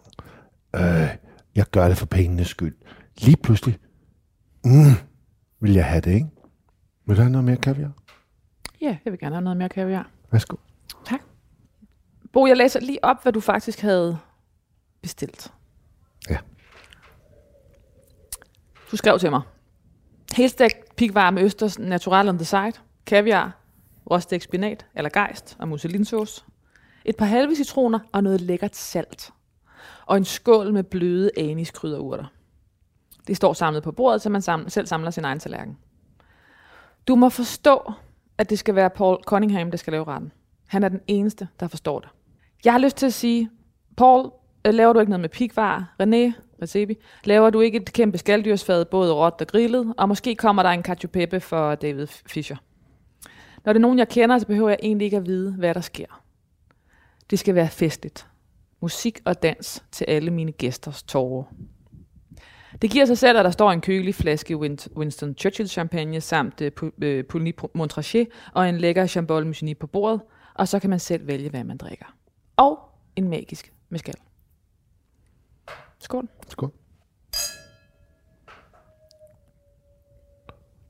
[0.76, 1.10] øh,
[1.56, 2.76] jeg gør det for pengenes skyld.
[3.18, 3.80] Lige pludselig,
[4.66, 4.94] mm,
[5.60, 6.28] vil jeg have det, ikke?
[7.06, 7.92] Vil du have noget mere kaviar?
[8.82, 10.10] Ja, jeg vil gerne have noget mere kaviar.
[10.32, 10.56] Værsgo.
[11.06, 11.22] Tak.
[12.34, 14.18] Bo, jeg læser lige op, hvad du faktisk havde
[15.02, 15.54] bestilt.
[16.30, 16.38] Ja.
[18.92, 19.42] Du skrev til mig.
[20.36, 22.74] Helstegt pikvar med østers natural on the side,
[23.06, 23.58] kaviar,
[24.12, 26.44] råstegt spinat eller gejst og musselinsauce,
[27.10, 29.32] et par halve citroner og noget lækkert salt.
[30.06, 32.26] Og en skål med bløde aniskrydderurter.
[33.28, 35.78] Det står samlet på bordet, så man samler, selv samler sin egen tallerken.
[37.08, 37.94] Du må forstå,
[38.38, 40.32] at det skal være Paul Cunningham, der skal lave retten.
[40.68, 42.10] Han er den eneste, der forstår det.
[42.66, 43.50] Jeg har lyst til at sige,
[43.98, 44.32] Paul,
[44.66, 45.96] øh, laver du ikke noget med pikvar?
[46.04, 49.94] René, Recebi, laver du ikke et kæmpe skalddyrsfad, både råt og grillet?
[49.98, 52.58] Og måske kommer der en cacio pepe for David Fischer.
[53.66, 55.82] Når det er nogen, jeg kender, så behøver jeg egentlig ikke at vide, hvad der
[55.82, 56.22] sker.
[57.30, 58.28] Det skal være festligt.
[58.82, 61.44] Musik og dans til alle mine gæsters tårer.
[62.82, 64.58] Det giver sig selv, at der står en kølig flaske
[64.98, 66.90] Winston Churchill champagne samt øh, uh,
[67.30, 70.22] Pouligny øh, Montrachet og en lækker Chambol Musigny på bordet,
[70.54, 72.06] og så kan man selv vælge, hvad man drikker.
[72.58, 72.80] Og
[73.16, 74.16] en magisk mezcal.
[76.00, 76.28] Skål.
[76.48, 76.72] Skål.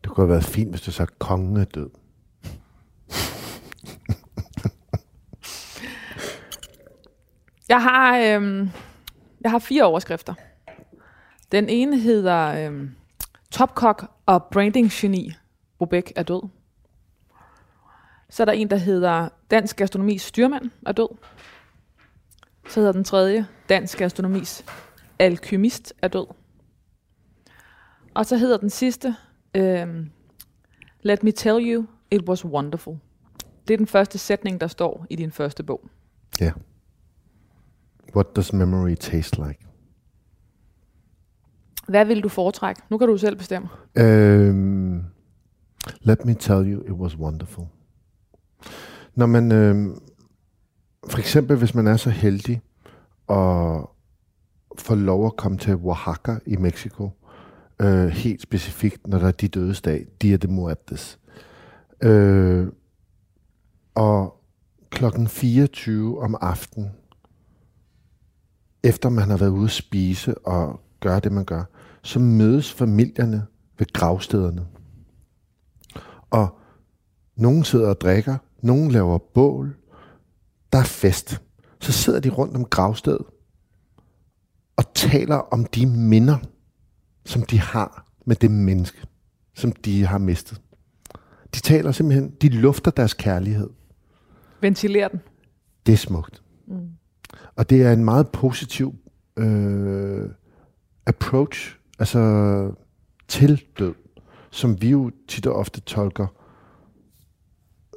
[0.03, 1.89] Det kunne have været fint, hvis du sagde, at kongen er død.
[7.69, 8.69] Jeg har, øhm,
[9.41, 10.33] jeg har fire overskrifter.
[11.51, 12.91] Den ene hedder øhm,
[13.51, 15.33] Topkok og branding geni.
[15.81, 16.49] Rubek er død.
[18.29, 21.17] Så er der en, der hedder Dansk Gastronomis styrmand er død.
[22.67, 24.65] Så hedder den tredje Dansk Gastronomis
[25.19, 26.25] alkymist er død.
[28.13, 29.15] Og så hedder den sidste
[29.55, 30.11] øhm,
[31.01, 32.97] Let me tell you, it was wonderful.
[33.67, 35.85] Det er den første sætning, der står i din første bog.
[36.39, 36.45] Ja.
[36.45, 36.55] Yeah.
[38.15, 39.65] What does memory taste like?
[41.87, 42.81] Hvad vil du foretrække?
[42.89, 43.69] Nu kan du selv bestemme.
[43.99, 45.03] Um,
[46.01, 47.67] let me tell you, it was wonderful.
[49.15, 50.01] Når man, um,
[51.09, 52.61] for eksempel hvis man er så heldig
[53.27, 53.89] og
[54.77, 57.09] får lov at komme til Oaxaca i Mexico,
[57.83, 61.19] uh, helt specifikt, når der er de dødes dag, Dia de Muertes.
[62.05, 62.67] Uh,
[63.95, 64.35] og
[64.89, 66.91] klokken 24 om aftenen,
[68.83, 71.63] efter man har været ude at spise og gøre det, man gør,
[72.01, 73.45] så mødes familierne
[73.77, 74.65] ved gravstederne.
[76.29, 76.59] Og
[77.35, 79.75] nogen sidder og drikker, nogen laver bål,
[80.73, 81.41] der er fest.
[81.79, 83.25] Så sidder de rundt om gravstedet
[84.75, 86.37] og taler om de minder,
[87.25, 89.07] som de har med det menneske,
[89.53, 90.61] som de har mistet.
[91.55, 93.69] De taler simpelthen, de lufter deres kærlighed.
[94.61, 95.19] Ventiler den.
[95.85, 96.43] Det er smukt.
[97.59, 98.95] Og det er en meget positiv
[99.37, 100.29] øh,
[101.05, 102.71] approach altså
[103.27, 103.93] til død,
[104.51, 106.27] som vi jo tit og ofte tolker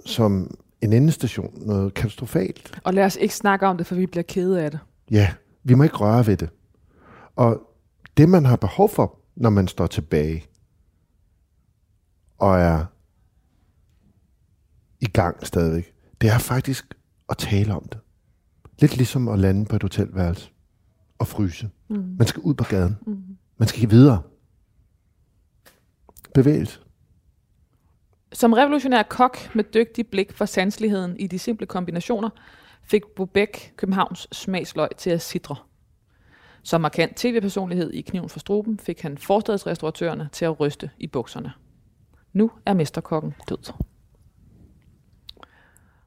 [0.07, 2.81] som en endestation, noget katastrofalt.
[2.85, 4.81] Og lad os ikke snakke om det, for vi bliver kede af det.
[5.11, 6.51] Ja, vi må ikke røre ved det.
[7.37, 7.61] Og
[8.17, 10.47] det, man har behov for, når man står tilbage
[12.39, 12.85] og er
[15.01, 16.95] i gang stadigvæk, det er faktisk
[17.29, 17.99] at tale om det.
[18.83, 20.51] Lidt ligesom at lande på et hotelværelse
[21.19, 21.71] og fryse.
[21.89, 22.15] Mm.
[22.19, 22.99] Man skal ud på gaden.
[23.07, 23.23] Mm.
[23.57, 24.23] Man skal videre.
[26.35, 26.81] Bevægelse.
[28.33, 32.31] Som revolutionær kok med dygtig blik for sanseligheden i de simple kombinationer,
[32.83, 35.57] fik Bobek Københavns smagsløg til at sidre.
[36.63, 41.53] Som markant tv-personlighed i Kniven for Struben fik han forstadsrestauratørerne til at ryste i bukserne.
[42.33, 43.73] Nu er mesterkokken død.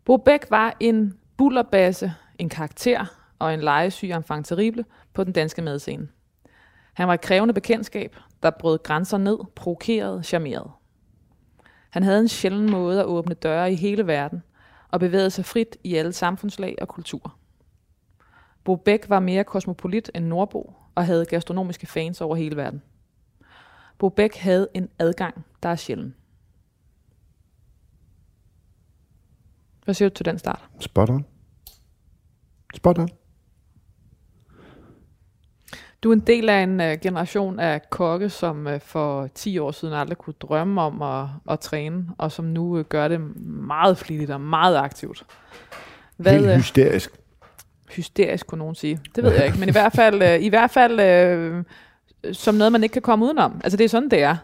[0.05, 3.05] Bobek var en bullerbasse, en karakter
[3.39, 6.07] og en legesyg enfant terrible på den danske madscene.
[6.93, 10.71] Han var et krævende bekendtskab, der brød grænser ned, provokerede, charmerede.
[11.89, 14.43] Han havde en sjælden måde at åbne døre i hele verden,
[14.91, 17.39] og bevægede sig frit i alle samfundslag og kulturer.
[18.63, 22.81] Bo Bæk var mere kosmopolit end Nordbo, og havde gastronomiske fans over hele verden.
[23.97, 26.15] Bo Bæk havde en adgang, der er sjælden.
[29.83, 30.69] Hvad siger du til den start?
[30.79, 31.25] Spot on.
[32.85, 33.09] Spot on.
[36.03, 39.71] Du er en del af en uh, generation af kokke, som uh, for 10 år
[39.71, 43.97] siden aldrig kunne drømme om at, at træne, og som nu uh, gør det meget
[43.97, 45.25] flittigt og meget aktivt.
[46.17, 47.11] Hvad, Helt uh, hysterisk.
[47.89, 48.99] Hysterisk, kunne nogen sige.
[49.15, 51.63] Det ved jeg ikke, men i hvert fald, uh, i hvert fald uh,
[52.33, 53.61] som noget, man ikke kan komme udenom.
[53.63, 54.35] Altså det er sådan, det er.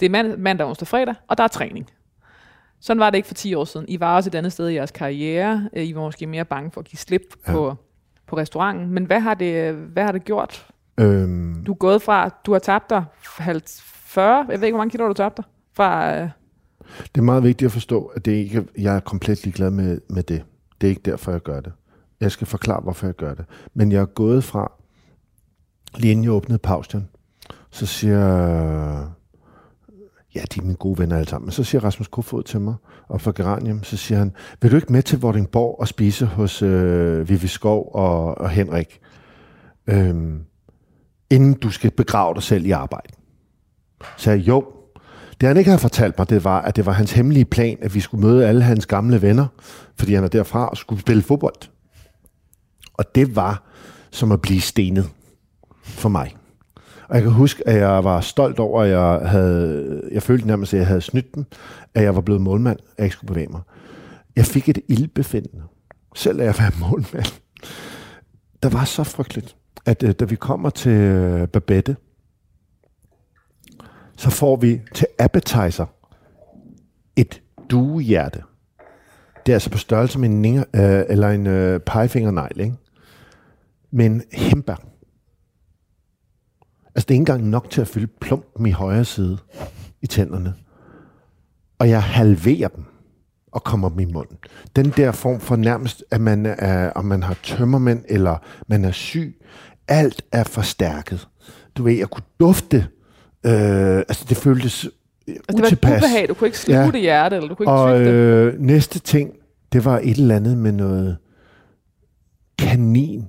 [0.00, 1.90] Det er mand, mandag, onsdag, fredag, og der er træning.
[2.80, 3.86] Sådan var det ikke for 10 år siden.
[3.88, 5.68] I var også et andet sted i jeres karriere.
[5.76, 7.52] I var måske mere bange for at give slip ja.
[7.52, 7.74] på,
[8.26, 8.90] på restauranten.
[8.90, 10.66] Men hvad har det, hvad har det gjort
[11.00, 14.90] Øhm, du er gået fra, du har tabt dig 40, jeg ved ikke, hvor mange
[14.90, 15.50] kilo du tabte dig?
[15.72, 16.28] Fra, øh...
[17.14, 20.22] Det er meget vigtigt at forstå, at det ikke, jeg er komplet ligeglad med, med
[20.22, 20.44] det.
[20.80, 21.72] Det er ikke derfor, jeg gør det.
[22.20, 23.44] Jeg skal forklare, hvorfor jeg gør det.
[23.74, 24.72] Men jeg er gået fra,
[25.96, 27.08] lige inden jeg åbnede pausen,
[27.70, 29.12] så siger
[30.36, 31.46] ja, de er mine gode venner alle sammen.
[31.46, 32.74] Men så siger Rasmus Kofod til mig,
[33.08, 36.62] og fra Geranium, så siger han, vil du ikke med til Vordingborg og spise hos
[36.62, 39.00] øh, Vivi Skov og, og Henrik?
[39.86, 40.40] Øhm,
[41.30, 43.08] inden du skal begrave dig selv i arbejde.
[44.16, 44.64] Så jeg, jo,
[45.40, 47.94] det han ikke havde fortalt mig, det var, at det var hans hemmelige plan, at
[47.94, 49.46] vi skulle møde alle hans gamle venner,
[49.98, 51.68] fordi han er derfra og skulle spille fodbold.
[52.94, 53.62] Og det var
[54.10, 55.08] som at blive stenet
[55.82, 56.36] for mig.
[57.08, 60.74] Og jeg kan huske, at jeg var stolt over, at jeg havde, jeg følte nærmest,
[60.74, 61.44] at jeg havde snydt dem,
[61.94, 63.60] at jeg var blevet målmand, at jeg ikke skulle bevæge mig.
[64.36, 65.62] Jeg fik et ildbefindende,
[66.14, 67.40] selv at jeg var målmand.
[68.62, 71.96] Der var så frygteligt at øh, da vi kommer til øh, Babette,
[74.16, 75.86] så får vi til appetizer
[77.16, 78.42] et duehjerte.
[79.46, 82.74] Det er altså på størrelse med en, ninger, øh, eller en øh, pegefingernegl, ikke?
[83.90, 84.95] Men hembær.
[86.96, 89.38] Altså, det er ikke engang nok til at fylde plumpen i højre side
[90.02, 90.54] i tænderne.
[91.78, 92.84] Og jeg halverer dem
[93.52, 94.38] og kommer dem i munden.
[94.76, 98.90] Den der form for nærmest, at man er, om man har tømmermænd, eller man er
[98.90, 99.42] syg,
[99.88, 101.28] alt er forstærket.
[101.76, 102.76] Du ved, jeg kunne dufte.
[103.46, 104.88] Øh, altså, det føltes
[105.28, 106.28] altså, det var et ubehag.
[106.28, 106.90] Du kunne ikke sluge ja.
[106.90, 109.30] det hjerte, eller du kunne ikke Og øh, næste ting,
[109.72, 111.16] det var et eller andet med noget
[112.58, 113.24] kanin.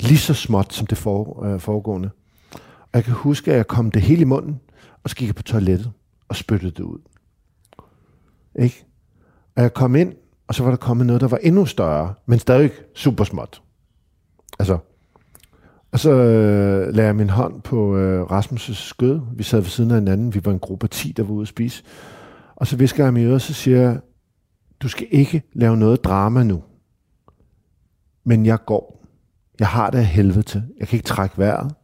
[0.00, 2.10] Lige så småt som det for, øh, foregående.
[2.96, 4.60] Jeg kan huske, at jeg kom det hele i munden,
[5.04, 5.92] og så gik jeg på toilettet
[6.28, 6.98] og spyttede det ud.
[8.58, 8.86] Ikke?
[9.56, 10.14] Og jeg kom ind,
[10.48, 13.62] og så var der kommet noget, der var endnu større, men stadig super småt.
[14.58, 14.78] Altså,
[15.92, 19.20] og så øh, lagde jeg min hånd på øh, Rasmus' skød.
[19.34, 20.34] Vi sad ved siden af hinanden.
[20.34, 21.82] Vi var en gruppe af 10, der var ude at spise.
[22.56, 24.00] Og så visker jeg ham i øret, så siger jeg,
[24.80, 26.62] du skal ikke lave noget drama nu.
[28.24, 29.06] Men jeg går.
[29.58, 30.62] Jeg har det af helvede til.
[30.78, 31.74] Jeg kan ikke trække vejret.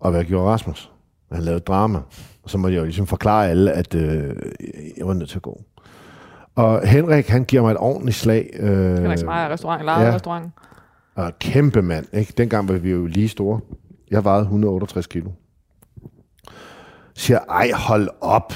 [0.00, 0.92] Og hvad gjorde Rasmus?
[1.32, 1.98] Han lavede drama.
[2.42, 4.36] Og så måtte jeg jo ligesom forklare alle, at øh,
[4.98, 5.62] jeg var nødt til at gå.
[6.54, 8.50] Og Henrik, han giver mig et ordentligt slag.
[8.58, 10.52] Øh, Henrik Smejer restaurant, eller ja, restaurant.
[11.14, 12.34] Og kæmpe mand, ikke?
[12.36, 13.60] Dengang var vi jo lige store.
[14.10, 15.30] Jeg vejede 168 kilo.
[17.14, 18.52] Siger, ej, hold op.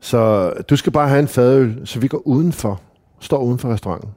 [0.00, 2.80] Så du skal bare have en fadøl, så vi går udenfor.
[3.20, 4.10] Står uden for restauranten.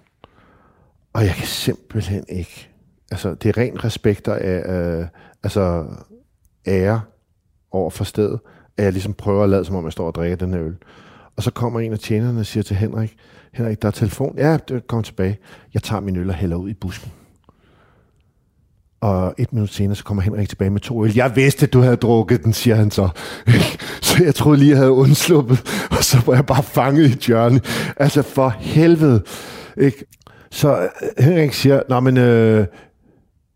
[1.13, 2.68] Og jeg kan simpelthen ikke.
[3.11, 5.05] Altså, det er ren respekt og øh, øh,
[5.43, 5.85] altså,
[6.67, 7.01] ære
[7.71, 8.39] over for stedet,
[8.77, 10.75] at jeg ligesom prøver at lade, som om jeg står og drikker den her øl.
[11.35, 13.15] Og så kommer en af tjenerne og siger til Henrik,
[13.53, 14.35] Henrik, der er telefon.
[14.37, 15.37] Ja, det kommer tilbage.
[15.73, 17.11] Jeg tager min øl og hælder ud i busken.
[19.01, 21.15] Og et minut senere, så kommer Henrik tilbage med to øl.
[21.15, 23.09] Jeg vidste, at du havde drukket den, siger han så.
[24.01, 25.61] så jeg troede lige, jeg havde undsluppet.
[25.97, 27.61] Og så var jeg bare fanget i hjørne.
[27.97, 29.23] Altså for helvede.
[29.77, 30.05] Ikke?
[30.51, 32.67] Så øh, Henrik siger, Nå, men øh,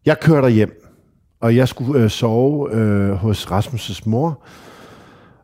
[0.06, 0.80] jeg kørte hjem.
[1.42, 4.44] Og jeg skulle øh, sove øh, hos Rasmus' mor.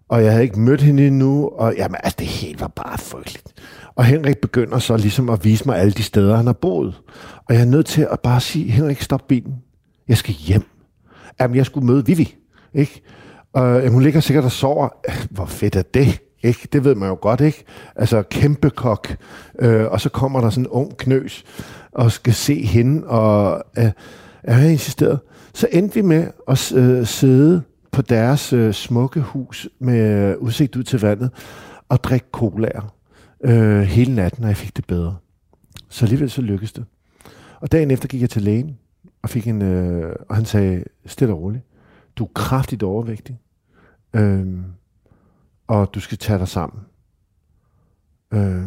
[0.09, 1.47] Og jeg havde ikke mødt hende endnu.
[1.47, 3.53] Og jamen, altså, det hele var bare frygteligt.
[3.95, 7.01] Og Henrik begynder så ligesom at vise mig alle de steder, han har boet.
[7.47, 9.55] Og jeg er nødt til at bare sige, Henrik, stop bilen.
[10.07, 10.63] Jeg skal hjem.
[11.39, 12.35] Jamen, jeg skulle møde Vivi.
[12.73, 13.01] Ikke?
[13.53, 14.89] Og jamen, hun ligger sikkert og sover.
[15.35, 16.21] Hvor fedt er det?
[16.43, 16.67] Ikke?
[16.73, 17.63] Det ved man jo godt, ikke?
[17.95, 19.15] Altså kæmpe kok.
[19.59, 21.43] Øh, og så kommer der sådan en ung knøs
[21.91, 23.91] og skal se hende, og øh,
[24.43, 25.19] jeg har insisteret.
[25.53, 30.83] Så endte vi med at øh, sidde på deres øh, smukke hus med udsigt ud
[30.83, 31.31] til vandet
[31.89, 32.95] og drikke colaer
[33.43, 35.15] øh, hele natten, og jeg fik det bedre.
[35.89, 36.85] Så alligevel så lykkedes det.
[37.59, 38.77] Og dagen efter gik jeg til lægen,
[39.21, 41.63] og, fik en, øh, og han sagde, stille og roligt,
[42.15, 43.39] du er kraftigt overvægtig,
[44.13, 44.47] øh,
[45.67, 46.79] og du skal tage dig sammen.
[48.33, 48.63] Øh,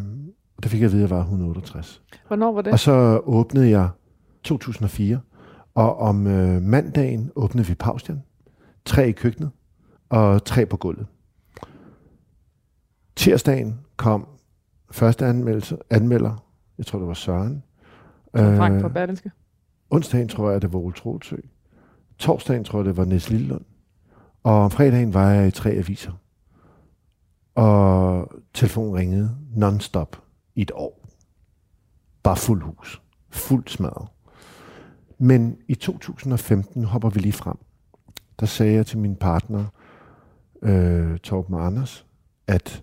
[0.57, 2.03] og det fik jeg at vide, at jeg var 168.
[2.27, 2.73] Hvornår var det?
[2.73, 3.89] Og så åbnede jeg
[4.43, 5.21] 2004,
[5.75, 8.23] og om øh, mandagen åbnede vi Paustian.
[8.85, 9.51] Tre i køkkenet,
[10.09, 11.07] og tre på gulvet.
[13.17, 14.27] Tirsdagen kom
[14.91, 16.45] første anmeldelse, anmelder,
[16.79, 17.63] jeg tror det var Søren.
[18.35, 19.31] Frank fra Berlinske.
[19.91, 21.37] onsdagen tror jeg, det var Ole Troelsø.
[22.19, 23.65] Torsdagen tror jeg, det var Niels Lillelund.
[24.43, 26.13] Og om fredagen var jeg i tre aviser.
[27.55, 30.17] Og telefonen ringede non-stop
[30.55, 31.09] i et år.
[32.23, 33.03] Bare fuld hus.
[33.31, 34.09] Fuldt smadret.
[35.23, 37.57] Men i 2015 hopper vi lige frem.
[38.41, 39.65] Der sagde jeg til min partner,
[40.63, 42.07] øh, Torben Anders,
[42.47, 42.83] at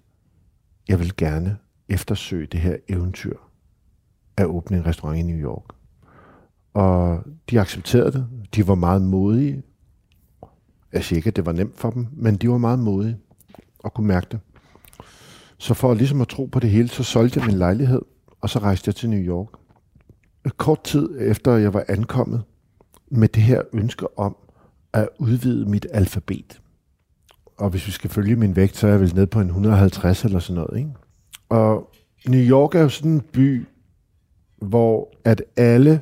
[0.88, 1.58] jeg vil gerne
[1.90, 3.38] eftersøge det her eventyr
[4.38, 5.64] at åbne en restaurant i New York.
[6.74, 8.28] Og de accepterede det.
[8.56, 9.64] De var meget modige.
[10.94, 13.18] Jeg siger ikke, at det var nemt for dem, men de var meget modige
[13.80, 14.40] og kunne mærke det.
[15.58, 18.02] Så for ligesom at tro på det hele, så solgte jeg min lejlighed,
[18.42, 19.59] og så rejste jeg til New York.
[20.58, 22.44] Kort tid efter jeg var ankommet
[23.12, 24.36] med det her ønske om
[24.94, 26.62] at udvide mit alfabet.
[27.58, 30.26] Og hvis vi skal følge min vægt, så er jeg vel nede på en 150
[30.26, 30.80] eller sådan noget.
[30.80, 30.92] Ikke?
[31.50, 31.92] Og
[32.28, 33.68] New York er jo sådan en by,
[34.58, 36.02] hvor at alle,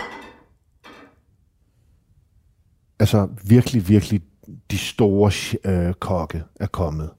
[3.00, 4.22] altså virkelig, virkelig
[4.72, 5.32] de store
[5.64, 7.10] øh, kokke er kommet.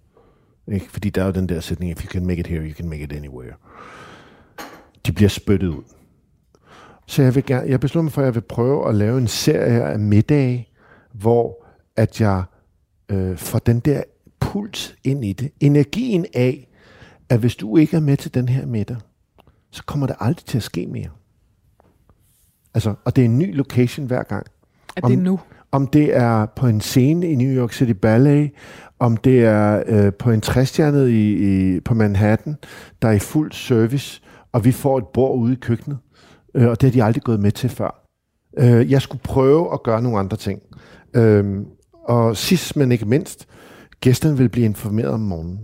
[0.72, 0.90] Ikke?
[0.90, 2.88] Fordi der er jo den der sætning, if you can make it here, you can
[2.88, 3.54] make it anywhere.
[5.06, 5.82] De bliver spyttet ud.
[7.08, 9.28] Så jeg, vil gerne, jeg beslutter mig for, at jeg vil prøve at lave en
[9.28, 10.68] serie af middage,
[11.12, 11.66] hvor
[11.96, 12.42] at jeg
[13.08, 14.02] øh, får den der
[14.40, 15.50] puls ind i det.
[15.60, 16.68] Energien af,
[17.28, 18.96] at hvis du ikke er med til den her middag,
[19.70, 21.08] så kommer det aldrig til at ske mere.
[22.74, 24.46] Altså, og det er en ny location hver gang.
[24.96, 25.40] Er det Om- nu?
[25.72, 28.50] Om det er på en scene i New York City Ballet,
[28.98, 31.32] om det er øh, på en træstjernet i,
[31.76, 32.56] i, på Manhattan,
[33.02, 35.98] der er i fuld service, og vi får et bord ude i køkkenet.
[36.54, 38.04] Øh, og det har de aldrig gået med til før.
[38.58, 40.62] Øh, jeg skulle prøve at gøre nogle andre ting.
[41.16, 41.60] Øh,
[42.04, 43.48] og sidst, men ikke mindst,
[44.00, 45.60] gæsterne vil blive informeret om morgenen.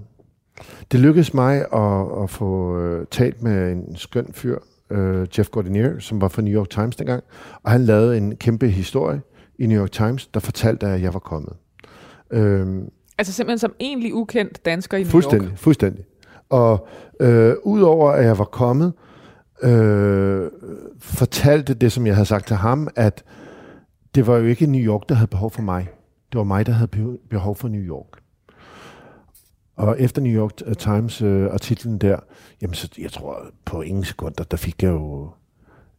[0.92, 4.59] Det lykkedes mig at, at få øh, talt med en skøn fyr,
[4.90, 7.25] øh, Jeff Gordinier, som var fra New York Times dengang,
[7.62, 9.20] og han lavede en kæmpe historie
[9.59, 11.53] i New York Times, der fortalte, at jeg var kommet.
[12.31, 15.59] Øhm, Altså simpelthen som egentlig ukendt dansker i New fuldstændig, York.
[15.59, 16.05] fuldstændig.
[16.49, 16.87] Og
[17.20, 19.13] øh, udover at jeg var kommet, øh,
[20.99, 23.25] fortalte det, som jeg havde sagt til ham, at
[24.14, 25.88] det var jo ikke New York, der havde behov for mig.
[26.33, 28.07] Det var mig, der havde beho- behov for New York.
[29.77, 32.17] Og efter New York øh, Times øh, artiklen der,
[32.62, 35.31] jamen så jeg tror på ingen sekunder, der fik jeg jo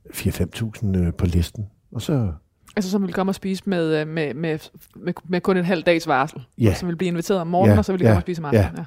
[0.10, 1.66] 4-5.000 øh, på listen.
[1.92, 2.32] Og så,
[2.76, 4.60] Altså som vil komme og spise med, øh, med, med,
[4.96, 6.46] med, med kun en halv dags varsel.
[6.58, 8.22] ja, Som vil blive inviteret om morgenen, Ja, og så vil de ja, komme og
[8.22, 8.66] spise om aftenen.
[8.76, 8.80] ja.
[8.80, 8.86] Ja.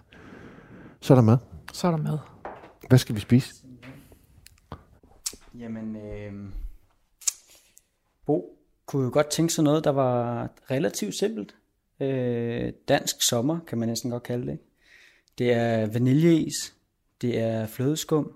[1.00, 1.38] så er der mad.
[1.72, 2.18] Så er der mad.
[2.88, 3.54] Hvad skal vi spise?
[5.59, 6.33] Jamen, øh,
[8.27, 11.55] Bo kunne jo godt tænke sig noget, der var relativt simpelt.
[12.01, 14.53] Øh, dansk sommer, kan man næsten godt kalde det.
[14.53, 14.64] ikke?
[15.38, 16.75] Det er vaniljeis,
[17.23, 18.33] det er flødeskum,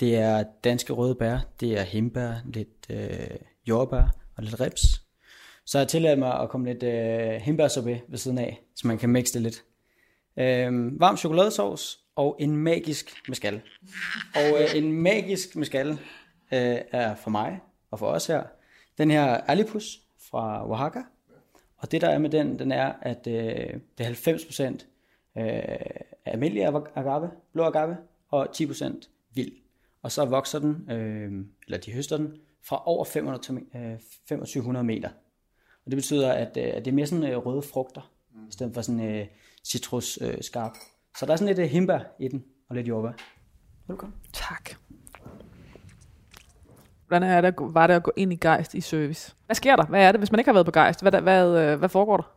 [0.00, 3.36] det er danske røde bær, det er hembær, lidt øh,
[3.68, 5.02] jordbær og lidt rips.
[5.66, 9.08] Så jeg tillader mig at komme lidt øh, himbærsorbet ved siden af, så man kan
[9.10, 9.64] mixe det lidt.
[10.36, 13.62] Øh, varm chokoladesauce og en magisk mescal.
[14.34, 15.98] Og øh, en magisk mescal
[16.52, 18.42] øh, er for mig og for os her.
[18.98, 21.02] Den her Alipus fra Oaxaca.
[21.76, 24.78] Og det der er med den, den er, at øh, det er
[25.36, 25.78] 90% øh,
[26.24, 27.96] almindelig agave, blå agave,
[28.28, 29.52] og 10% vild.
[30.02, 34.84] Og så vokser den, øh, eller de høster den, fra over 500 til, øh, 2500
[34.84, 35.08] meter.
[35.84, 38.12] Og det betyder, at, øh, at det er mere sådan øh, røde frugter,
[38.48, 39.26] i stedet for sådan øh,
[39.64, 40.72] citrus øh, skarp.
[41.18, 43.12] Så der er sådan lidt øh, himbær i den, og lidt jordbær.
[43.86, 44.18] Velkommen.
[44.32, 44.83] Tak.
[47.14, 49.34] Hvordan er det, var det at gå ind i Geist i service?
[49.46, 49.84] Hvad sker der?
[49.84, 51.02] Hvad er det, hvis man ikke har været på Geist?
[51.02, 52.32] Hvad, hvad, øh, hvad foregår der?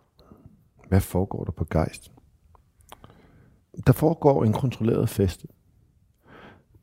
[0.88, 2.12] Hvad foregår der på Geist?
[3.88, 5.46] Der foregår en kontrolleret fest.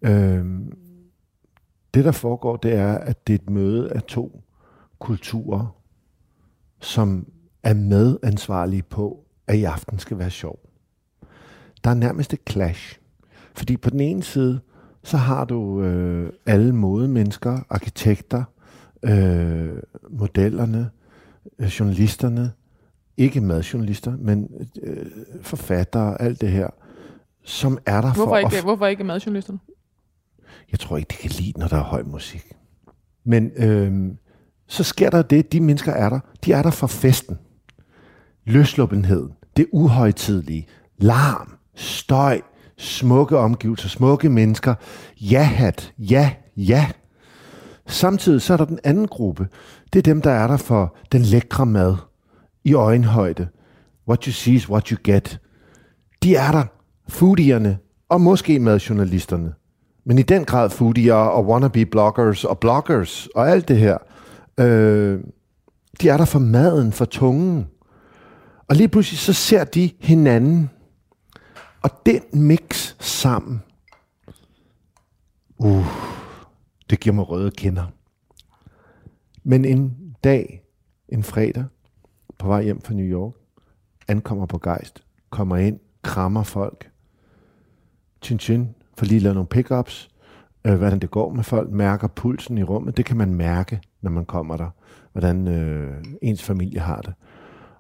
[0.02, 0.78] Øhm,
[1.94, 4.42] det, der foregår, det er, at det er et møde af to
[4.98, 5.76] kulturer,
[6.80, 7.26] som
[7.62, 10.58] er medansvarlige på at i aften skal være sjov.
[11.84, 12.98] Der er nærmest et clash.
[13.54, 14.60] Fordi på den ene side,
[15.04, 18.44] så har du øh, alle modemennesker, arkitekter,
[19.02, 19.72] øh,
[20.10, 20.90] modellerne,
[21.58, 22.52] øh, journalisterne,
[23.16, 24.48] ikke madjournalister, men
[24.82, 25.06] øh,
[25.42, 26.68] forfattere, alt det her,
[27.44, 28.62] som er der Hvorfor for ikke, at...
[28.62, 29.58] hvorfor ikke madjournalisterne?
[30.72, 32.52] Jeg tror ikke, de kan lide, når der er høj musik.
[33.24, 34.14] Men øh,
[34.66, 36.20] så sker der det, de mennesker er der.
[36.44, 37.38] De er der for festen.
[38.44, 40.66] Løsluppenheden, det uhøjtidlige,
[40.98, 42.40] larm, støj,
[42.78, 44.74] smukke omgivelser, smukke mennesker,
[45.20, 46.86] ja-hat, ja, ja.
[47.86, 49.48] Samtidig så er der den anden gruppe.
[49.92, 51.96] Det er dem, der er der for den lækre mad
[52.64, 53.48] i øjenhøjde.
[54.08, 55.40] What you see is what you get.
[56.22, 56.64] De er der,
[57.08, 59.52] foodierne og måske madjournalisterne.
[60.06, 63.98] Men i den grad foodier og wannabe bloggers og bloggers og alt det her.
[64.60, 65.20] Øh,
[66.00, 67.66] de er der for maden, for tungen.
[68.68, 70.70] Og lige pludselig så ser de hinanden.
[71.84, 73.62] Og den mix sammen.
[75.58, 75.86] Uh,
[76.90, 77.86] det giver mig røde kinder.
[79.42, 80.62] Men en dag,
[81.08, 81.64] en fredag,
[82.38, 83.32] på vej hjem fra New York,
[84.08, 86.90] ankommer på Geist, kommer ind, krammer folk.
[88.22, 90.08] Chin chin, for lige lavet nogle pickups,
[90.64, 92.96] øh, hvordan det går med folk, mærker pulsen i rummet.
[92.96, 94.70] Det kan man mærke, når man kommer der,
[95.12, 97.14] hvordan øh, ens familie har det.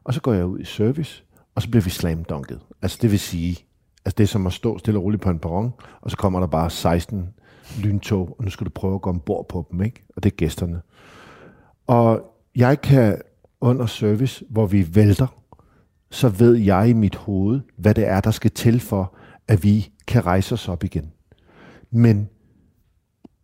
[0.04, 1.24] Og så går jeg ud i service,
[1.54, 2.60] og så bliver vi slamdunket.
[2.82, 3.66] Altså det vil sige,
[4.04, 6.40] altså det er som at stå stille og roligt på en perron, og så kommer
[6.40, 7.34] der bare 16
[7.82, 10.04] lyntog, og nu skal du prøve at gå ombord på dem, ikke?
[10.16, 10.80] Og det er gæsterne.
[11.86, 12.22] Og
[12.56, 13.22] jeg kan
[13.60, 15.26] under service, hvor vi vælter,
[16.10, 19.16] så ved jeg i mit hoved, hvad det er, der skal til for,
[19.48, 21.12] at vi kan rejse os op igen.
[21.90, 22.28] Men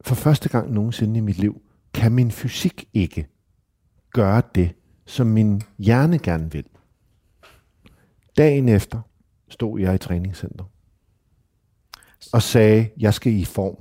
[0.01, 1.63] for første gang nogensinde i mit liv,
[1.95, 3.27] kan min fysik ikke
[4.13, 4.75] gøre det,
[5.07, 6.65] som min hjerne gerne vil.
[8.37, 9.01] Dagen efter
[9.51, 10.65] stod jeg i træningscenter
[12.33, 13.77] og sagde, jeg skal i form.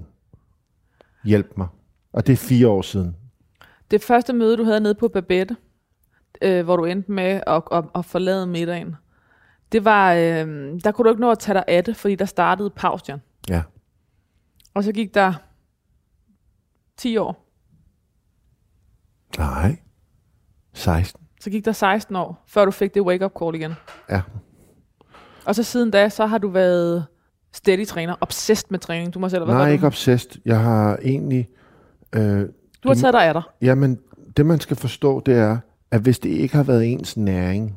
[1.26, 1.68] Hjælp mig.
[2.14, 3.16] Og det er fire år siden.
[3.92, 5.56] Det første møde, du havde nede på Babette,
[6.42, 8.96] øh, hvor du endte med at, at, at forlade middagen,
[9.72, 12.26] det var, øh, der kunne du ikke nå at tage dig af det, fordi der
[12.26, 13.22] startede pausen.
[13.50, 13.64] Ja.
[14.74, 15.34] Og så gik der
[16.98, 17.46] 10 år.
[19.38, 19.80] Nej.
[20.74, 21.28] 16.
[21.42, 23.74] Så gik der 16 år, før du fik det wake-up call igen.
[24.10, 24.22] Ja.
[25.46, 27.06] Og så siden da, så har du været
[27.54, 29.14] steady træner, obsessed med træning.
[29.14, 30.32] Du må selv have Nej, ikke obsessed.
[30.46, 31.48] Jeg har egentlig...
[32.16, 32.42] Øh,
[32.84, 33.42] Du har taget dig af dig.
[33.62, 34.00] Jamen,
[34.38, 35.58] det man skal forstå, det er,
[35.92, 37.76] at hvis det ikke har været ens næring,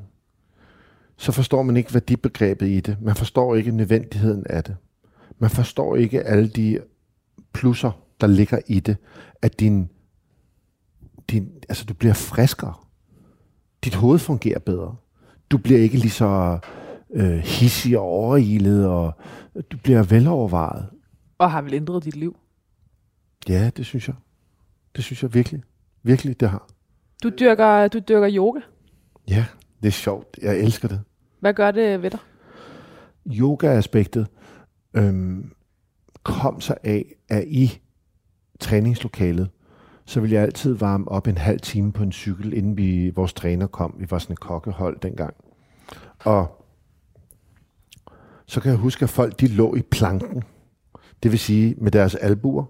[1.16, 2.96] så forstår man ikke værdibegrebet i det.
[3.00, 4.76] Man forstår ikke nødvendigheden af det.
[5.38, 6.78] Man forstår ikke alle de
[7.52, 7.90] plusser,
[8.20, 8.96] der ligger i det,
[9.42, 9.88] at din,
[11.30, 12.74] din, altså du bliver friskere.
[13.84, 14.94] Dit hoved fungerer bedre.
[15.50, 16.58] Du bliver ikke lige så
[17.12, 19.14] øh, hissig og overilet, og
[19.72, 20.88] du bliver velovervejet.
[21.38, 22.36] Og har vel ændret dit liv.
[23.48, 24.16] Ja, det synes jeg.
[24.96, 25.62] Det synes jeg virkelig.
[26.02, 26.68] Virkelig, det har.
[27.22, 28.60] Du dyrker, du dyrker yoga.
[29.28, 29.46] Ja,
[29.82, 30.38] det er sjovt.
[30.42, 31.00] Jeg elsker det.
[31.40, 32.20] Hvad gør det ved dig?
[33.26, 34.26] Yoga-aspektet
[34.94, 35.52] øhm,
[36.22, 37.80] kom sig af, at i
[38.60, 39.50] træningslokalet,
[40.04, 43.32] så ville jeg altid varme op en halv time på en cykel, inden vi, vores
[43.32, 43.94] træner kom.
[43.98, 45.34] Vi var sådan et kokkehold dengang.
[46.24, 46.61] Og
[48.46, 50.42] så kan jeg huske, at folk de lå i planken.
[51.22, 52.64] Det vil sige med deres albuer,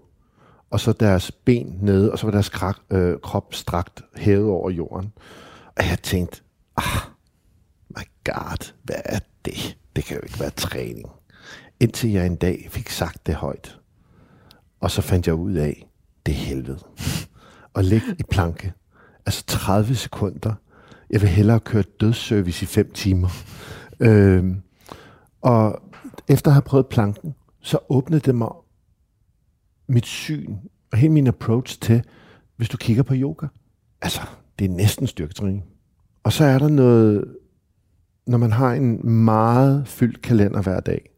[0.69, 4.69] og så deres ben nede, og så var deres krak, øh, krop strakt hævet over
[4.69, 5.13] jorden.
[5.77, 6.41] Og jeg tænkte,
[6.77, 7.01] ah,
[7.89, 9.77] my god, hvad er det?
[9.95, 11.09] Det kan jo ikke være træning.
[11.79, 13.79] Indtil jeg en dag fik sagt det højt.
[14.79, 15.87] Og så fandt jeg ud af,
[16.25, 16.79] det er helvede.
[17.75, 18.73] Og ligge i planke,
[19.25, 20.53] altså 30 sekunder.
[21.09, 23.29] Jeg vil hellere køre dødsservice i 5 timer.
[23.99, 24.61] Øhm,
[25.43, 25.81] og
[26.27, 28.51] efter at have prøvet planken, så åbnede det mig
[29.87, 30.55] mit syn
[30.91, 32.03] og hele min approach til,
[32.57, 33.47] hvis du kigger på yoga.
[34.01, 34.21] Altså,
[34.59, 35.63] det er næsten styrketræning.
[36.23, 37.35] Og så er der noget,
[38.27, 41.09] når man har en meget fyldt kalender hver dag,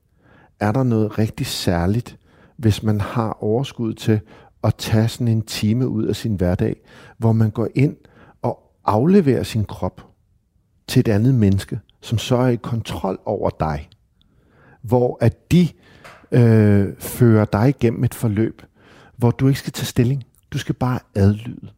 [0.59, 2.19] er der noget rigtig særligt,
[2.57, 4.19] hvis man har overskud til
[4.63, 6.75] at tage sådan en time ud af sin hverdag,
[7.17, 7.95] hvor man går ind
[8.41, 10.07] og afleverer sin krop
[10.87, 13.89] til et andet menneske, som så er i kontrol over dig.
[14.87, 15.67] Hvor at de
[16.31, 18.61] øh, fører dig igennem et forløb,
[19.17, 20.23] hvor du ikke skal tage stilling.
[20.51, 21.69] Du skal bare adlyde.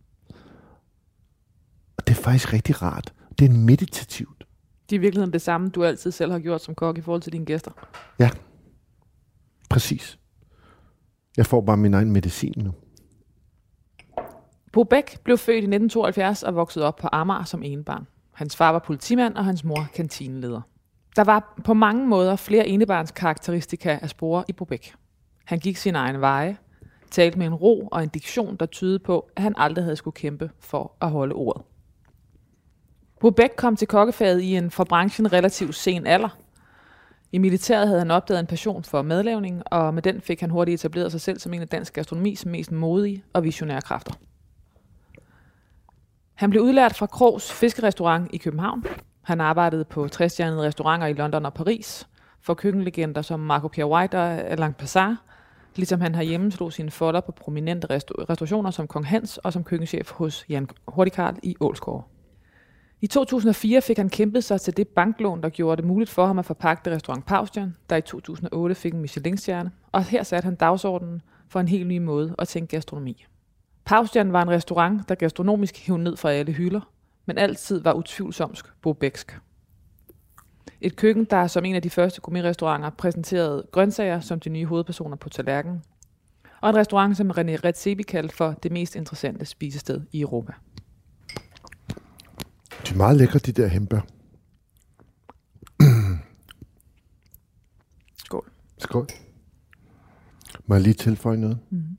[1.98, 3.14] Og det er faktisk rigtig rart.
[3.40, 4.48] Det er meditativt.
[4.90, 7.22] Det er i virkeligheden det samme, du altid selv har gjort som kok i forhold
[7.22, 7.72] til dine gæster.
[8.20, 8.30] Ja,
[9.70, 10.20] præcis.
[11.38, 12.74] Jeg får bare min egen medicin nu.
[14.74, 18.08] Bo Bæk blev født i 1972 og voksede op på Amager som enebarn.
[18.34, 20.62] Hans far var politimand, og hans mor kantineleder.
[21.18, 24.94] Der var på mange måder flere enebarns karakteristika af spore i Bobæk.
[25.46, 26.58] Han gik sin egen veje,
[27.12, 30.14] talte med en ro og en diktion, der tydede på, at han aldrig havde skulle
[30.16, 31.66] kæmpe for at holde ordet.
[33.20, 36.38] Bobæk kom til kokkefaget i en for branchen relativt sen alder.
[37.32, 40.82] I militæret havde han opdaget en passion for madlavning, og med den fik han hurtigt
[40.82, 44.14] etableret sig selv som en af dansk gastronomis mest modige og visionære kræfter.
[46.34, 48.86] Han blev udlært fra Krogs Fiskerestaurant i København.
[49.28, 52.08] Han arbejdede på træstjernede restauranter i London og Paris
[52.42, 55.16] for køkkenlegender som Marco Pierre White og Alain Passard,
[55.76, 60.12] ligesom han herhjemme slog sine folder på prominente restaurationer som Kong Hans og som køkkenchef
[60.12, 62.08] hos Jan Hurtigkarl i Ålsgård.
[63.02, 66.40] I 2004 fik han kæmpet sig til det banklån, der gjorde det muligt for ham
[66.40, 71.22] at forpagte restaurant Paustian, der i 2008 fik en Michelin-stjerne, og her satte han dagsordenen
[71.50, 73.26] for en helt ny måde at tænke gastronomi.
[73.86, 76.82] Paustian var en restaurant, der gastronomisk hævde ned fra alle hylder,
[77.28, 79.40] men altid var utvivlsomsk bobæksk.
[80.82, 85.16] Et køkken, der som en af de første gourmetrestauranter præsenterede grøntsager som de nye hovedpersoner
[85.16, 85.84] på tallerkenen,
[86.62, 90.54] og en restaurant, som René Redzepi kaldte for det mest interessante spisested i Europa.
[92.88, 94.00] De er meget lækre, de der hembær.
[98.18, 98.52] Skål.
[98.78, 99.08] Skål.
[100.66, 101.60] Må jeg lige tilføje noget?
[101.70, 101.98] Mm.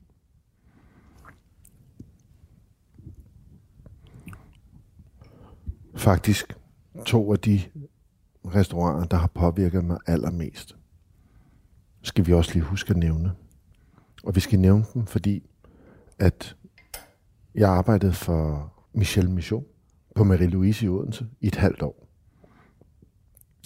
[5.99, 6.57] Faktisk
[7.05, 7.61] to af de
[8.45, 10.75] restauranter, der har påvirket mig allermest,
[12.01, 13.31] skal vi også lige huske at nævne.
[14.23, 15.43] Og vi skal nævne dem, fordi
[16.19, 16.55] at
[17.55, 19.65] jeg arbejdede for Michel Mission
[20.15, 22.07] på Marie-Louise i Odense i et halvt år.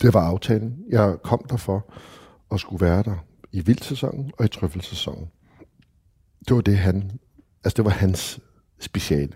[0.01, 0.85] Det var aftalen.
[0.89, 1.93] Jeg kom der for
[2.57, 5.27] skulle være der i vildsæsonen og i trøffelsæsonen.
[6.47, 7.19] Det var det, han,
[7.63, 8.39] altså det var hans
[8.79, 9.33] speciale.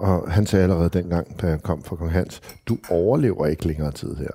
[0.00, 3.92] Og han sagde allerede dengang, da jeg kom fra Kong Hans, du overlever ikke længere
[3.92, 4.30] tid her.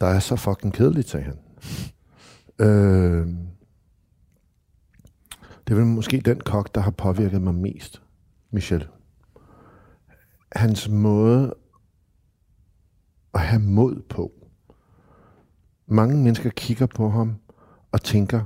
[0.00, 1.38] Der er så fucking kedeligt, sagde han.
[2.58, 3.26] Øh,
[5.66, 8.02] det er vel måske den kok, der har påvirket mig mest,
[8.50, 8.88] Michel.
[10.52, 11.54] Hans måde
[13.34, 14.32] at have mod på.
[15.86, 17.34] Mange mennesker kigger på ham
[17.92, 18.44] og tænker,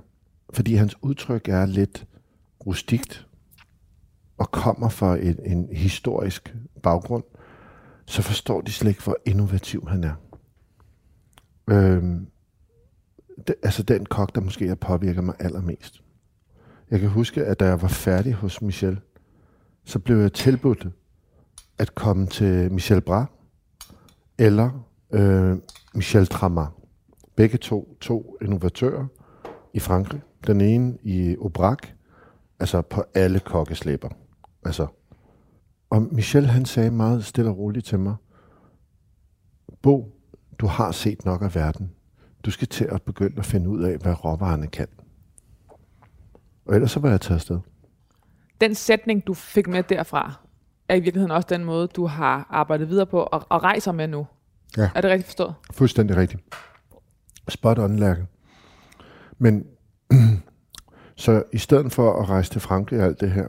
[0.50, 2.06] fordi hans udtryk er lidt
[2.66, 3.25] rustikt
[4.38, 7.24] og kommer fra en, en historisk baggrund,
[8.06, 10.14] så forstår de slet ikke, hvor innovativ han er.
[11.70, 12.26] Øhm,
[13.46, 16.02] det, altså den kok, der måske har påvirket mig allermest.
[16.90, 19.00] Jeg kan huske, at da jeg var færdig hos Michel,
[19.84, 20.88] så blev jeg tilbudt
[21.78, 23.26] at komme til Michel Bra
[24.38, 25.56] eller øh,
[25.94, 26.72] Michel Tramar.
[27.36, 29.06] Begge to, to innovatører
[29.74, 30.20] i Frankrig.
[30.46, 31.78] Den ene i Aubrac,
[32.60, 34.08] altså på alle kokkeslæber.
[34.66, 34.86] Altså.
[35.90, 38.14] Og Michel han sagde meget stille og roligt til mig,
[39.82, 40.12] Bo,
[40.58, 41.92] du har set nok af verden.
[42.44, 44.88] Du skal til at begynde at finde ud af, hvad råvarerne kan.
[46.66, 47.58] Og ellers så var jeg taget afsted.
[48.60, 50.46] Den sætning, du fik med derfra,
[50.88, 54.08] er i virkeligheden også den måde, du har arbejdet videre på og, og rejser med
[54.08, 54.26] nu.
[54.76, 54.90] Ja.
[54.94, 55.54] Er det rigtigt forstået?
[55.72, 56.42] Fuldstændig rigtigt.
[57.48, 58.26] Spot on, Lærke.
[59.38, 59.66] Men
[61.16, 63.46] så i stedet for at rejse til Frankrig og alt det her,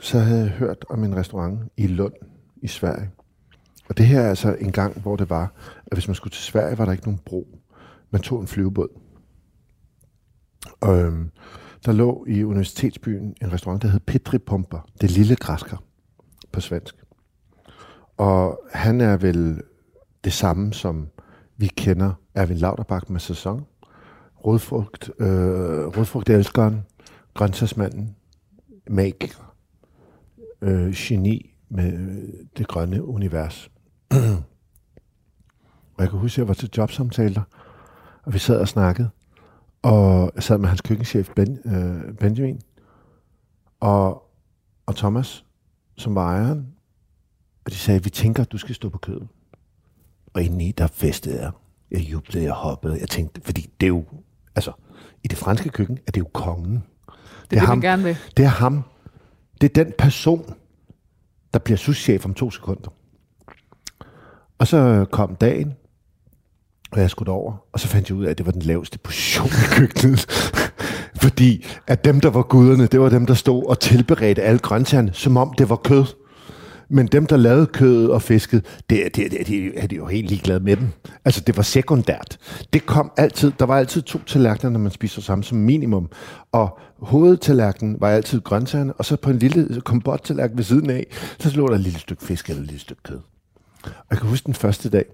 [0.00, 2.12] så havde jeg hørt om en restaurant i Lund
[2.62, 3.10] i Sverige.
[3.88, 5.52] Og det her er altså en gang, hvor det var,
[5.86, 7.58] at hvis man skulle til Sverige, var der ikke nogen bro.
[8.10, 8.88] Man tog en flyvebåd.
[10.80, 11.30] Og øhm,
[11.86, 14.88] der lå i universitetsbyen en restaurant, der hed Petri Pumper.
[15.00, 15.76] Det lille græsker
[16.52, 16.94] på svensk.
[18.16, 19.62] Og han er vel
[20.24, 21.08] det samme, som
[21.56, 23.66] vi kender Erwin Lauterbach med sæson.
[24.36, 26.82] Rødfrugt, øh, rådfrugtelskeren,
[27.34, 28.16] grøntsagsmanden,
[28.90, 29.47] magiker,
[30.62, 32.28] øh, geni med øh,
[32.58, 33.70] det grønne univers.
[35.96, 37.42] og jeg kan huske, at jeg var til jobsamtaler,
[38.22, 39.10] og vi sad og snakkede,
[39.82, 42.60] og jeg sad med hans køkkenchef ben, øh, Benjamin,
[43.80, 44.30] og,
[44.86, 45.44] og Thomas,
[45.96, 46.66] som var ejeren,
[47.64, 49.28] og de sagde, vi tænker, at du skal stå på kødet.
[50.34, 51.50] Og indeni, der festede jeg.
[51.90, 52.98] Jeg jublede, jeg hoppede.
[53.00, 54.04] Jeg tænkte, fordi det er jo,
[54.56, 54.72] altså,
[55.24, 56.72] i det franske køkken er det jo kongen.
[56.72, 56.82] Det,
[57.50, 57.80] Det er det ham.
[57.80, 58.16] gerne vil.
[58.36, 58.82] Det er ham.
[59.60, 60.54] Det er den person,
[61.54, 62.90] der bliver souschef om to sekunder.
[64.58, 65.74] Og så kom dagen,
[66.90, 68.98] og jeg skulle over, og så fandt jeg ud af, at det var den laveste
[68.98, 70.26] position i køkkenet.
[71.22, 75.12] Fordi at dem, der var guderne, det var dem, der stod og tilberedte alle grøntsagerne,
[75.12, 76.04] som om det var kød.
[76.90, 80.28] Men dem, der lavede kødet og fisket, det, det, det, det er de jo helt
[80.28, 80.88] ligeglade med dem.
[81.24, 82.38] Altså, det var sekundært.
[82.72, 86.10] Det kom altid, der var altid to tallerkener, når man spiser sammen som minimum.
[86.52, 91.06] Og hovedtallerkenen var altid grøntsagerne, og så på en lille kompottallerken ved siden af,
[91.38, 93.20] så lå der et lille stykke fisk eller et lille stykke kød.
[93.84, 95.04] Og jeg kan huske den første dag,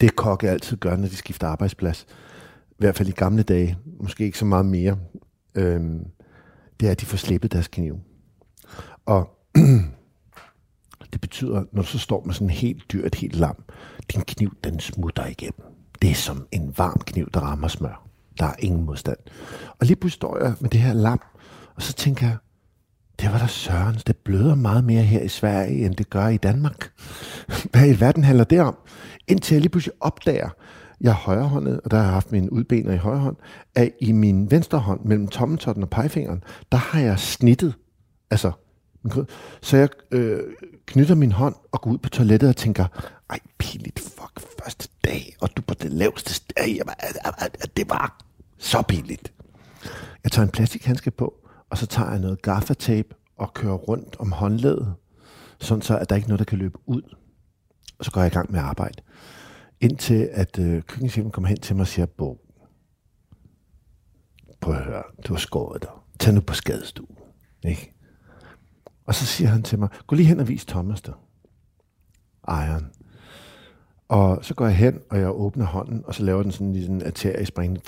[0.00, 2.06] det kokke altid gør, når de skifter arbejdsplads,
[2.70, 4.98] i hvert fald i gamle dage, måske ikke så meget mere,
[5.54, 6.04] øhm,
[6.80, 7.98] det er, at de får slippet deres kniv.
[9.06, 9.28] Og
[11.12, 13.64] det betyder, når du så står med sådan en helt dyrt, helt lam,
[14.12, 15.62] din kniv, den smutter igennem.
[16.02, 18.06] Det er som en varm kniv, der rammer smør.
[18.38, 19.18] Der er ingen modstand.
[19.78, 21.20] Og lige pludselig står jeg med det her lam,
[21.74, 22.36] og så tænker jeg,
[23.20, 26.36] det var der sørens, det bløder meget mere her i Sverige, end det gør i
[26.36, 26.92] Danmark.
[27.72, 28.76] Hvad i verden handler det om?
[29.28, 30.48] Indtil jeg lige pludselig opdager,
[31.00, 33.36] jeg er højrehåndet, og der har jeg haft mine udbener i højre hånd,
[33.74, 36.42] at i min venstre hånd, mellem tommeltotten og pegefingeren,
[36.72, 37.74] der har jeg snittet,
[38.30, 38.52] altså,
[39.62, 40.40] så jeg øh,
[40.90, 42.86] knytter min hånd og går ud på toilettet og tænker,
[43.30, 46.80] ej, pinligt, fuck, første dag, og du på det laveste sted,
[47.76, 48.24] det var
[48.58, 49.32] så pinligt.
[50.24, 51.34] Jeg tager en plastikhandske på,
[51.70, 54.94] og så tager jeg noget gaffatape og kører rundt om håndledet,
[55.60, 57.02] sådan så, at der ikke er noget, der kan løbe ud.
[57.98, 59.02] Og så går jeg i gang med arbejde.
[59.80, 62.38] Indtil at øh, køkkenchefen kommer hen til mig og siger, Bo,
[64.60, 65.90] prøv at høre, du har skåret dig.
[66.18, 67.16] Tag nu på skadestuen.
[67.64, 67.99] Ikke?
[69.06, 71.14] Og så siger han til mig, gå lige hen og vis Thomas det.
[72.48, 72.86] Ejeren.
[74.08, 77.02] Og så går jeg hen, og jeg åbner hånden, og så laver den sådan en
[77.06, 77.78] arteriespring.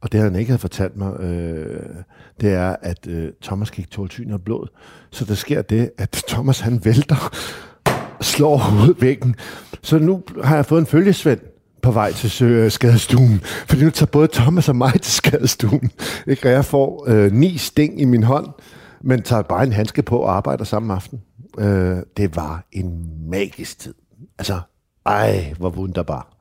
[0.00, 1.94] Og det han ikke havde fortalt mig, øh,
[2.40, 4.66] det er, at øh, Thomas kan ikke tåle syn af blod.
[5.10, 7.34] Så der sker det, at Thomas han vælter,
[8.20, 9.36] slår hovedet væggen.
[9.82, 11.40] Så nu har jeg fået en følgesvend
[11.82, 13.40] på vej til øh, skadestuen.
[13.44, 15.90] Fordi nu tager både Thomas og mig til skadestuen.
[16.26, 16.48] Ikke?
[16.48, 18.46] Og jeg får øh, ni sting i min hånd,
[19.02, 21.22] men tager bare en handske på og arbejder samme aften.
[21.58, 23.94] Øh, det var en magisk tid.
[24.38, 24.60] Altså,
[25.06, 26.36] ej, hvor wunderbar.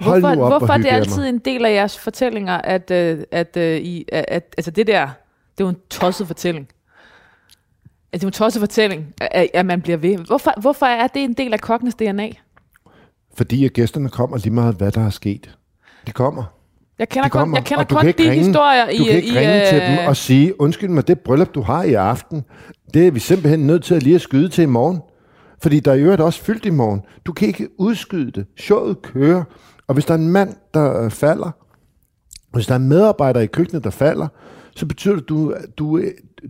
[0.00, 3.56] Hold hvorfor, op hvorfor er det altid en del af jeres fortællinger, at, at, at,
[3.82, 5.06] I, at, at altså det der,
[5.58, 6.68] det er jo en tosset fortælling.
[8.12, 10.18] Altså, det er en tosset fortælling, at, at man bliver ved.
[10.18, 12.30] Hvorfor, hvorfor er det en del af kokkenes DNA?
[13.34, 15.58] Fordi at gæsterne kommer lige meget, hvad der er sket.
[16.06, 16.55] De kommer.
[16.98, 18.98] Jeg kender kun, jeg kender kun de ringe, historier i...
[18.98, 19.68] Du kan ikke i, ringe uh...
[19.68, 22.44] til dem og sige, undskyld mig, det bryllup, du har i aften,
[22.94, 25.00] det er vi simpelthen nødt til at lige at skyde til i morgen.
[25.62, 27.02] Fordi der er jo også fyldt i morgen.
[27.26, 28.46] Du kan ikke udskyde det.
[28.58, 29.44] Showet kører.
[29.88, 31.50] Og hvis der er en mand, der øh, falder,
[32.52, 34.28] hvis der er en medarbejder i køkkenet, der falder,
[34.76, 36.02] så betyder det, at du, du,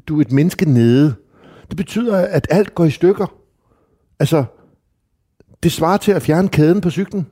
[0.08, 1.14] du er et menneske nede.
[1.68, 3.26] Det betyder, at alt går i stykker.
[4.20, 4.44] Altså,
[5.62, 7.26] det svarer til at fjerne kæden på cyklen.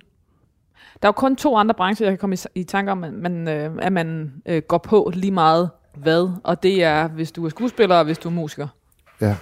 [1.03, 3.13] Der er jo kun to andre brancher, jeg kan komme i, i tanke om, at
[3.13, 7.45] man, øh, at man øh, går på lige meget hvad, og det er, hvis du
[7.45, 8.69] er skuespiller og hvis du er musiker.
[9.21, 9.37] Ja.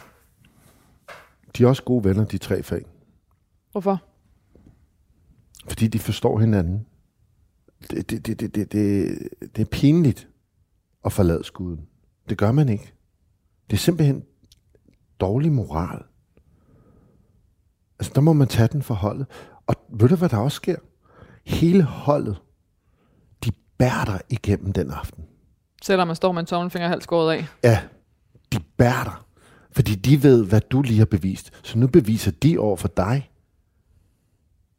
[1.57, 2.84] De er også gode venner, de tre fag.
[3.72, 4.03] Hvorfor?
[5.68, 6.86] Fordi de forstår hinanden.
[7.90, 9.18] Det, det, det, det, det, det,
[9.57, 10.28] det er pinligt
[11.05, 11.86] at forlade skuden.
[12.28, 12.92] Det gør man ikke.
[13.70, 14.24] Det er simpelthen
[15.20, 16.03] dårlig moral.
[17.98, 19.26] Altså, der må man tage den for holdet.
[19.66, 20.76] Og ved du, hvad der også sker?
[21.45, 22.36] Hele holdet,
[23.45, 25.24] de bærer dig igennem den aften.
[25.82, 27.47] Selvom man står med en tommelfinger halvt skåret af?
[27.64, 27.80] Ja,
[28.53, 29.14] de bærer dig.
[29.70, 31.51] Fordi de ved, hvad du lige har bevist.
[31.62, 33.30] Så nu beviser de over for dig,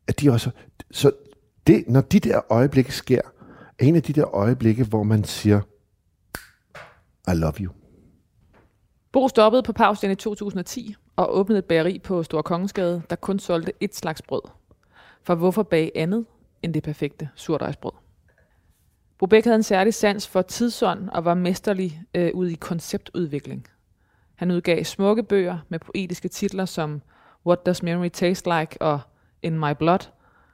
[0.07, 0.51] at de også...
[0.91, 1.11] Så
[1.68, 3.22] det, når de der øjeblikke sker,
[3.80, 5.61] er en af de der øjeblikke, hvor man siger,
[7.28, 7.72] I love you.
[9.11, 13.39] Bo stoppede på pausen i 2010 og åbnede et bageri på Store Kongensgade, der kun
[13.39, 14.41] solgte et slags brød.
[15.24, 16.26] For hvorfor bage andet
[16.64, 17.91] end det perfekte surdejsbrød?
[19.18, 23.68] Bo havde en særlig sans for tidsånd og var mesterlig øh, ud i konceptudvikling.
[24.36, 27.01] Han udgav smukke bøger med poetiske titler som
[27.45, 28.99] What Does Memory Taste Like og
[29.41, 30.09] In My Blood,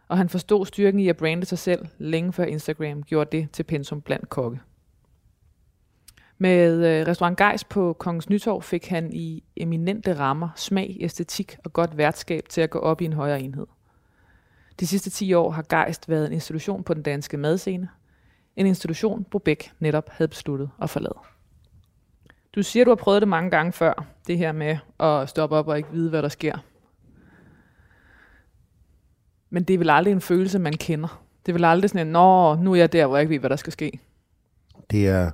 [0.07, 3.63] og han forstod styrken i at brande sig selv længe før Instagram gjorde det til
[3.63, 4.59] pensum blandt kokke.
[6.37, 11.73] Med øh, Restaurant Geis på Kongens Nytorv fik han i eminente rammer smag, æstetik og
[11.73, 13.67] godt værtskab til at gå op i en højere enhed.
[14.79, 17.89] De sidste 10 år har Geist været en institution på den danske madscene.
[18.55, 21.17] En institution, Bobæk netop havde besluttet at forlade.
[22.55, 25.67] Du siger, du har prøvet det mange gange før, det her med at stoppe op
[25.67, 26.57] og ikke vide, hvad der sker.
[29.49, 31.23] Men det er vel aldrig en følelse, man kender.
[31.45, 33.39] Det er vel aldrig sådan en, nå, nu er jeg der, hvor jeg ikke ved,
[33.39, 33.99] hvad der skal ske.
[34.91, 35.31] Det er,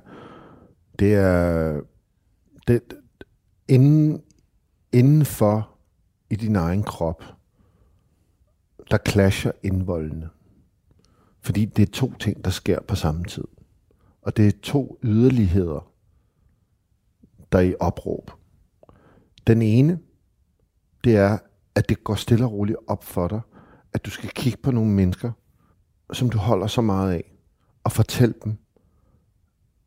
[0.98, 1.80] det er,
[2.68, 2.82] det,
[3.68, 4.22] inden,
[4.92, 5.70] indenfor
[6.30, 7.35] i din egen krop,
[8.90, 10.30] der clasher indvoldene.
[11.40, 13.44] Fordi det er to ting, der sker på samme tid.
[14.22, 15.92] Og det er to yderligheder,
[17.52, 18.30] der er i opråb.
[19.46, 19.98] Den ene,
[21.04, 21.38] det er,
[21.74, 23.40] at det går stille og roligt op for dig,
[23.92, 25.32] at du skal kigge på nogle mennesker,
[26.12, 27.32] som du holder så meget af,
[27.84, 28.56] og fortælle dem,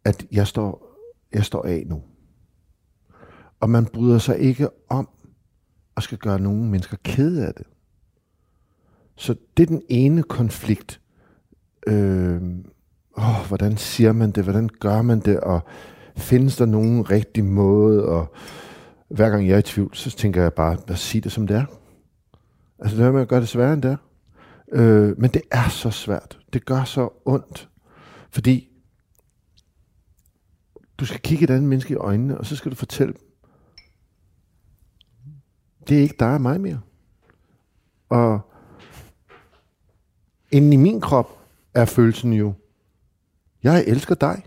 [0.04, 0.95] at jeg står,
[1.34, 2.04] jeg står af nu.
[3.60, 5.10] Og man bryder sig ikke om
[5.97, 7.68] at skal gøre nogle mennesker kede af det.
[9.20, 11.01] Så det er den ene konflikt.
[11.88, 12.41] Øh,
[13.17, 14.43] åh, hvordan siger man det?
[14.43, 15.39] Hvordan gør man det?
[15.39, 15.61] Og
[16.17, 18.05] findes der nogen rigtig måde?
[18.05, 18.34] Og
[19.09, 21.57] hver gang jeg er i tvivl, så tænker jeg bare, at sige det som det
[21.57, 21.65] er.
[22.80, 23.97] Altså det er med at gøre det sværere end det er.
[24.72, 26.39] Øh, men det er så svært.
[26.53, 27.70] Det gør så ondt.
[28.30, 28.70] Fordi
[30.97, 33.22] du skal kigge et andet menneske i øjnene, og så skal du fortælle dem,
[35.88, 36.80] det er ikke dig og mig mere.
[38.09, 38.49] Og
[40.52, 41.38] inden i min krop
[41.74, 42.54] er følelsen jo,
[43.64, 44.43] jeg elsker dig.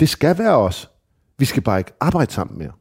[0.00, 0.90] Det skal være os.
[1.38, 2.72] Vi skal bare ikke arbejde sammen mere.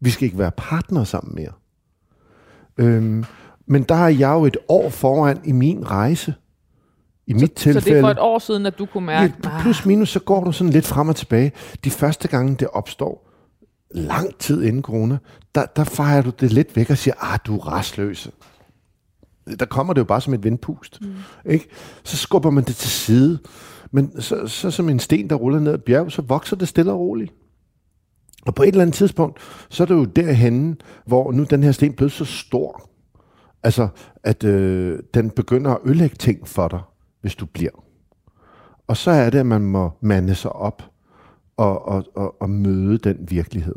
[0.00, 1.52] Vi skal ikke være partnere sammen mere.
[2.78, 3.24] Øhm,
[3.66, 6.34] men der er jeg jo et år foran i min rejse.
[7.26, 7.80] I mit tilfælde.
[7.80, 9.34] Så det er for et år siden, at du kunne mærke...
[9.44, 11.52] Ja, plus minus, så går du sådan lidt frem og tilbage.
[11.84, 13.30] De første gange, det opstår,
[13.90, 15.18] lang tid inden corona,
[15.54, 18.30] der, der fejrer du det lidt væk og siger, ah, du er restløs.
[19.58, 21.00] Der kommer det jo bare som et vindpust.
[21.00, 21.14] Mm.
[21.46, 21.68] Ikke?
[22.04, 23.38] Så skubber man det til side.
[23.90, 26.92] Men så, så som en sten, der ruller ned ad bjerg, så vokser det stille
[26.92, 27.32] og roligt.
[28.46, 30.76] Og på et eller andet tidspunkt, så er det jo derhenne,
[31.06, 32.90] hvor nu den her sten blevet så stor,
[33.62, 33.88] altså
[34.22, 36.80] at øh, den begynder at ødelægge ting for dig,
[37.20, 37.70] hvis du bliver.
[38.86, 40.82] Og så er det, at man må mande sig op
[41.56, 43.74] og, og, og, og møde den virkelighed.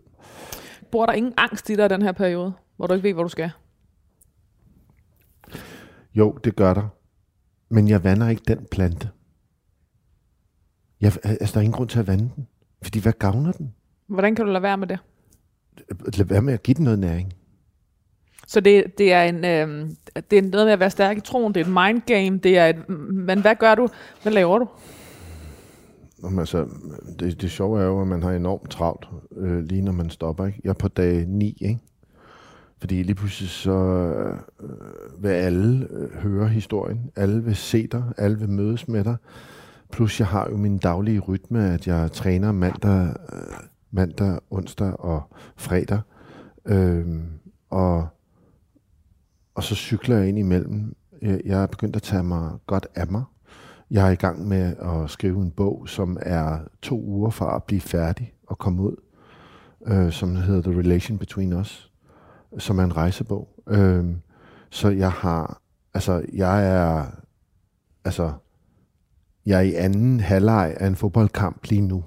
[0.91, 3.29] Bor der ingen angst i dig den her periode, hvor du ikke ved, hvor du
[3.29, 3.51] skal?
[6.15, 6.87] Jo, det gør der.
[7.69, 9.09] Men jeg vander ikke den plante.
[11.01, 12.47] Jeg, altså, der er ingen grund til at vande den.
[12.81, 13.73] Fordi hvad gavner den?
[14.07, 14.99] Hvordan kan du lade være med det?
[16.17, 17.33] Lad være med at give den noget næring.
[18.47, 19.89] Så det, det, er en, øh,
[20.31, 22.57] det er noget med at være stærk i troen, det er et mind game, det
[22.57, 23.87] er et, men hvad gør du?
[24.21, 24.67] Hvad laver du?
[26.23, 26.67] Jamen, altså,
[27.19, 30.45] det, det sjove er jo, at man har enormt travlt, øh, lige når man stopper.
[30.45, 30.61] Ikke?
[30.63, 31.79] Jeg er på dag 9, ikke?
[32.79, 33.71] Fordi lige pludselig så
[34.59, 39.15] øh, vil alle øh, høre historien, alle vil se dig, alle vil mødes med dig.
[39.91, 43.57] Plus jeg har jo min daglige rytme, at jeg træner mandag, øh,
[43.91, 45.23] mandag onsdag og
[45.55, 45.99] fredag.
[46.65, 47.05] Øh,
[47.69, 48.07] og,
[49.55, 50.95] og så cykler jeg ind imellem.
[51.21, 53.23] Jeg, er begyndt at tage mig godt af mig.
[53.91, 57.63] Jeg er i gang med at skrive en bog, som er to uger fra at
[57.63, 58.95] blive færdig og komme ud,
[59.87, 61.88] øh, som hedder The Relation Between Us,
[62.57, 63.63] som er en rejsebog.
[63.67, 64.05] Øh,
[64.69, 65.61] så jeg har,
[65.93, 67.05] altså jeg er,
[68.05, 68.33] altså
[69.45, 72.03] jeg er i anden halvleg af en fodboldkamp lige nu.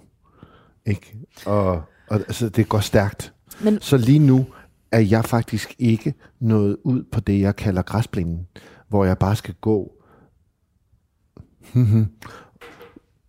[0.86, 1.18] Ikke?
[1.46, 1.70] Og,
[2.08, 3.34] og altså, det går stærkt.
[3.64, 3.80] Men...
[3.80, 4.46] Så lige nu
[4.92, 8.46] er jeg faktisk ikke nået ud på det, jeg kalder græsplænen,
[8.88, 9.92] hvor jeg bare skal gå.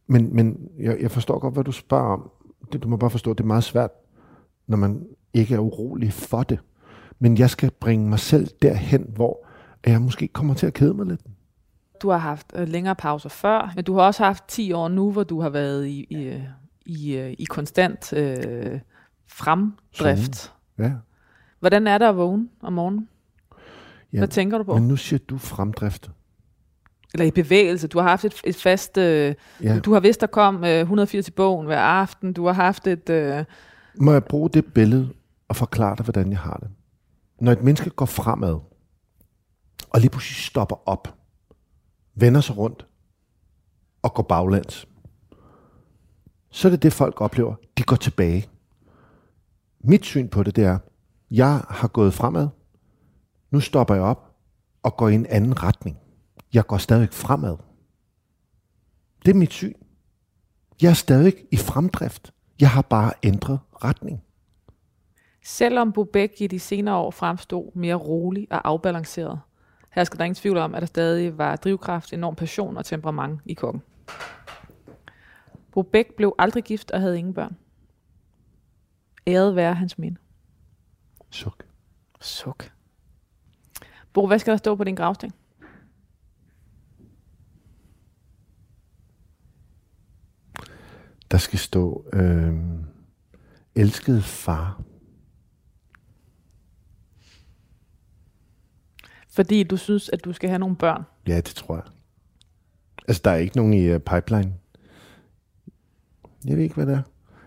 [0.07, 2.31] men men jeg, jeg forstår godt, hvad du spørger om.
[2.73, 3.91] Det, du må bare forstå, det er meget svært,
[4.67, 6.59] når man ikke er urolig for det.
[7.23, 9.45] Men jeg skal bringe mig selv derhen, hvor
[9.85, 11.21] jeg måske kommer til at kede mig lidt.
[12.01, 15.11] Du har haft øh, længere pauser før, men du har også haft 10 år nu,
[15.11, 16.41] hvor du har været i, i,
[16.85, 18.79] i, øh, i konstant øh,
[19.27, 20.53] fremdrift.
[20.79, 20.91] Ja.
[21.59, 23.07] Hvordan er det at vågne om morgenen?
[24.13, 24.17] ja.
[24.17, 24.73] Hvad tænker du på?
[24.73, 26.11] Men nu siger du fremdrift.
[27.13, 27.87] Eller i bevægelse.
[27.87, 28.97] Du har haft et, et fast...
[28.97, 29.79] Øh, Ja.
[29.79, 32.33] Du har vidst, der kom øh, 180 i bogen hver aften.
[32.33, 33.09] Du har haft et...
[33.09, 33.45] Øh,
[33.95, 35.09] Må jeg bruge det billede
[35.47, 36.69] og forklare dig, hvordan jeg har det?
[37.43, 38.59] Når et menneske går fremad,
[39.89, 41.17] og lige pludselig stopper op,
[42.15, 42.87] vender sig rundt
[44.01, 44.87] og går baglæns,
[46.49, 47.55] så er det det, folk oplever.
[47.77, 48.49] De går tilbage.
[49.79, 50.79] Mit syn på det, det er,
[51.31, 52.47] jeg har gået fremad,
[53.51, 54.35] nu stopper jeg op
[54.83, 55.97] og går i en anden retning.
[56.53, 57.57] Jeg går stadig fremad.
[59.25, 59.73] Det er mit syn.
[60.81, 62.33] Jeg er stadig i fremdrift.
[62.59, 64.23] Jeg har bare ændret retning
[65.43, 69.39] selvom Bobek i de senere år fremstod mere rolig og afbalanceret,
[69.89, 73.41] her skal der ingen tvivl om, at der stadig var drivkraft, enorm passion og temperament
[73.45, 73.81] i kokken.
[75.71, 77.57] Bobek blev aldrig gift og havde ingen børn.
[79.27, 80.17] Æret være hans minde.
[81.29, 81.63] Suk.
[82.21, 82.71] Suk.
[84.13, 85.31] Bo, hvad skal der stå på din gravsten?
[91.31, 92.53] Der skal stå, øh,
[93.75, 94.81] elskede far.
[99.33, 101.03] Fordi du synes, at du skal have nogle børn.
[101.27, 101.83] Ja, det tror jeg.
[103.07, 104.53] Altså, der er ikke nogen i uh, pipeline.
[106.45, 107.01] Jeg ved ikke, hvad det er.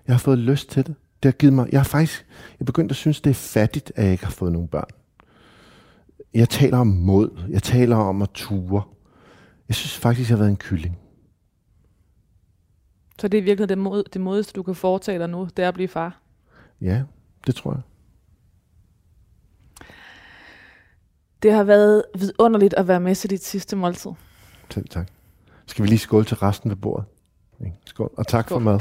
[0.07, 0.95] Jeg har fået lyst til det.
[1.23, 1.69] Det har givet mig...
[1.73, 2.27] Jeg har faktisk...
[2.59, 4.89] Jeg begyndt at synes, det er fattigt, at jeg ikke har fået nogen børn.
[6.35, 7.31] Jeg taler om mod.
[7.49, 8.83] Jeg taler om at ture.
[9.69, 10.99] Jeg synes faktisk, jeg har været en kylling.
[13.19, 15.69] Så det er virkelig det, mod, det modeste, du kan foretage dig nu, det er
[15.69, 16.21] at blive far.
[16.81, 17.03] Ja,
[17.47, 17.81] det tror jeg.
[21.47, 24.11] Det har været vidunderligt at være med til dit sidste måltid.
[24.71, 25.09] Selv tak.
[25.67, 27.05] Skal vi lige skåle til resten ved bordet?
[27.85, 28.11] Skål.
[28.17, 28.55] Og tak Skål.
[28.55, 28.81] for mad.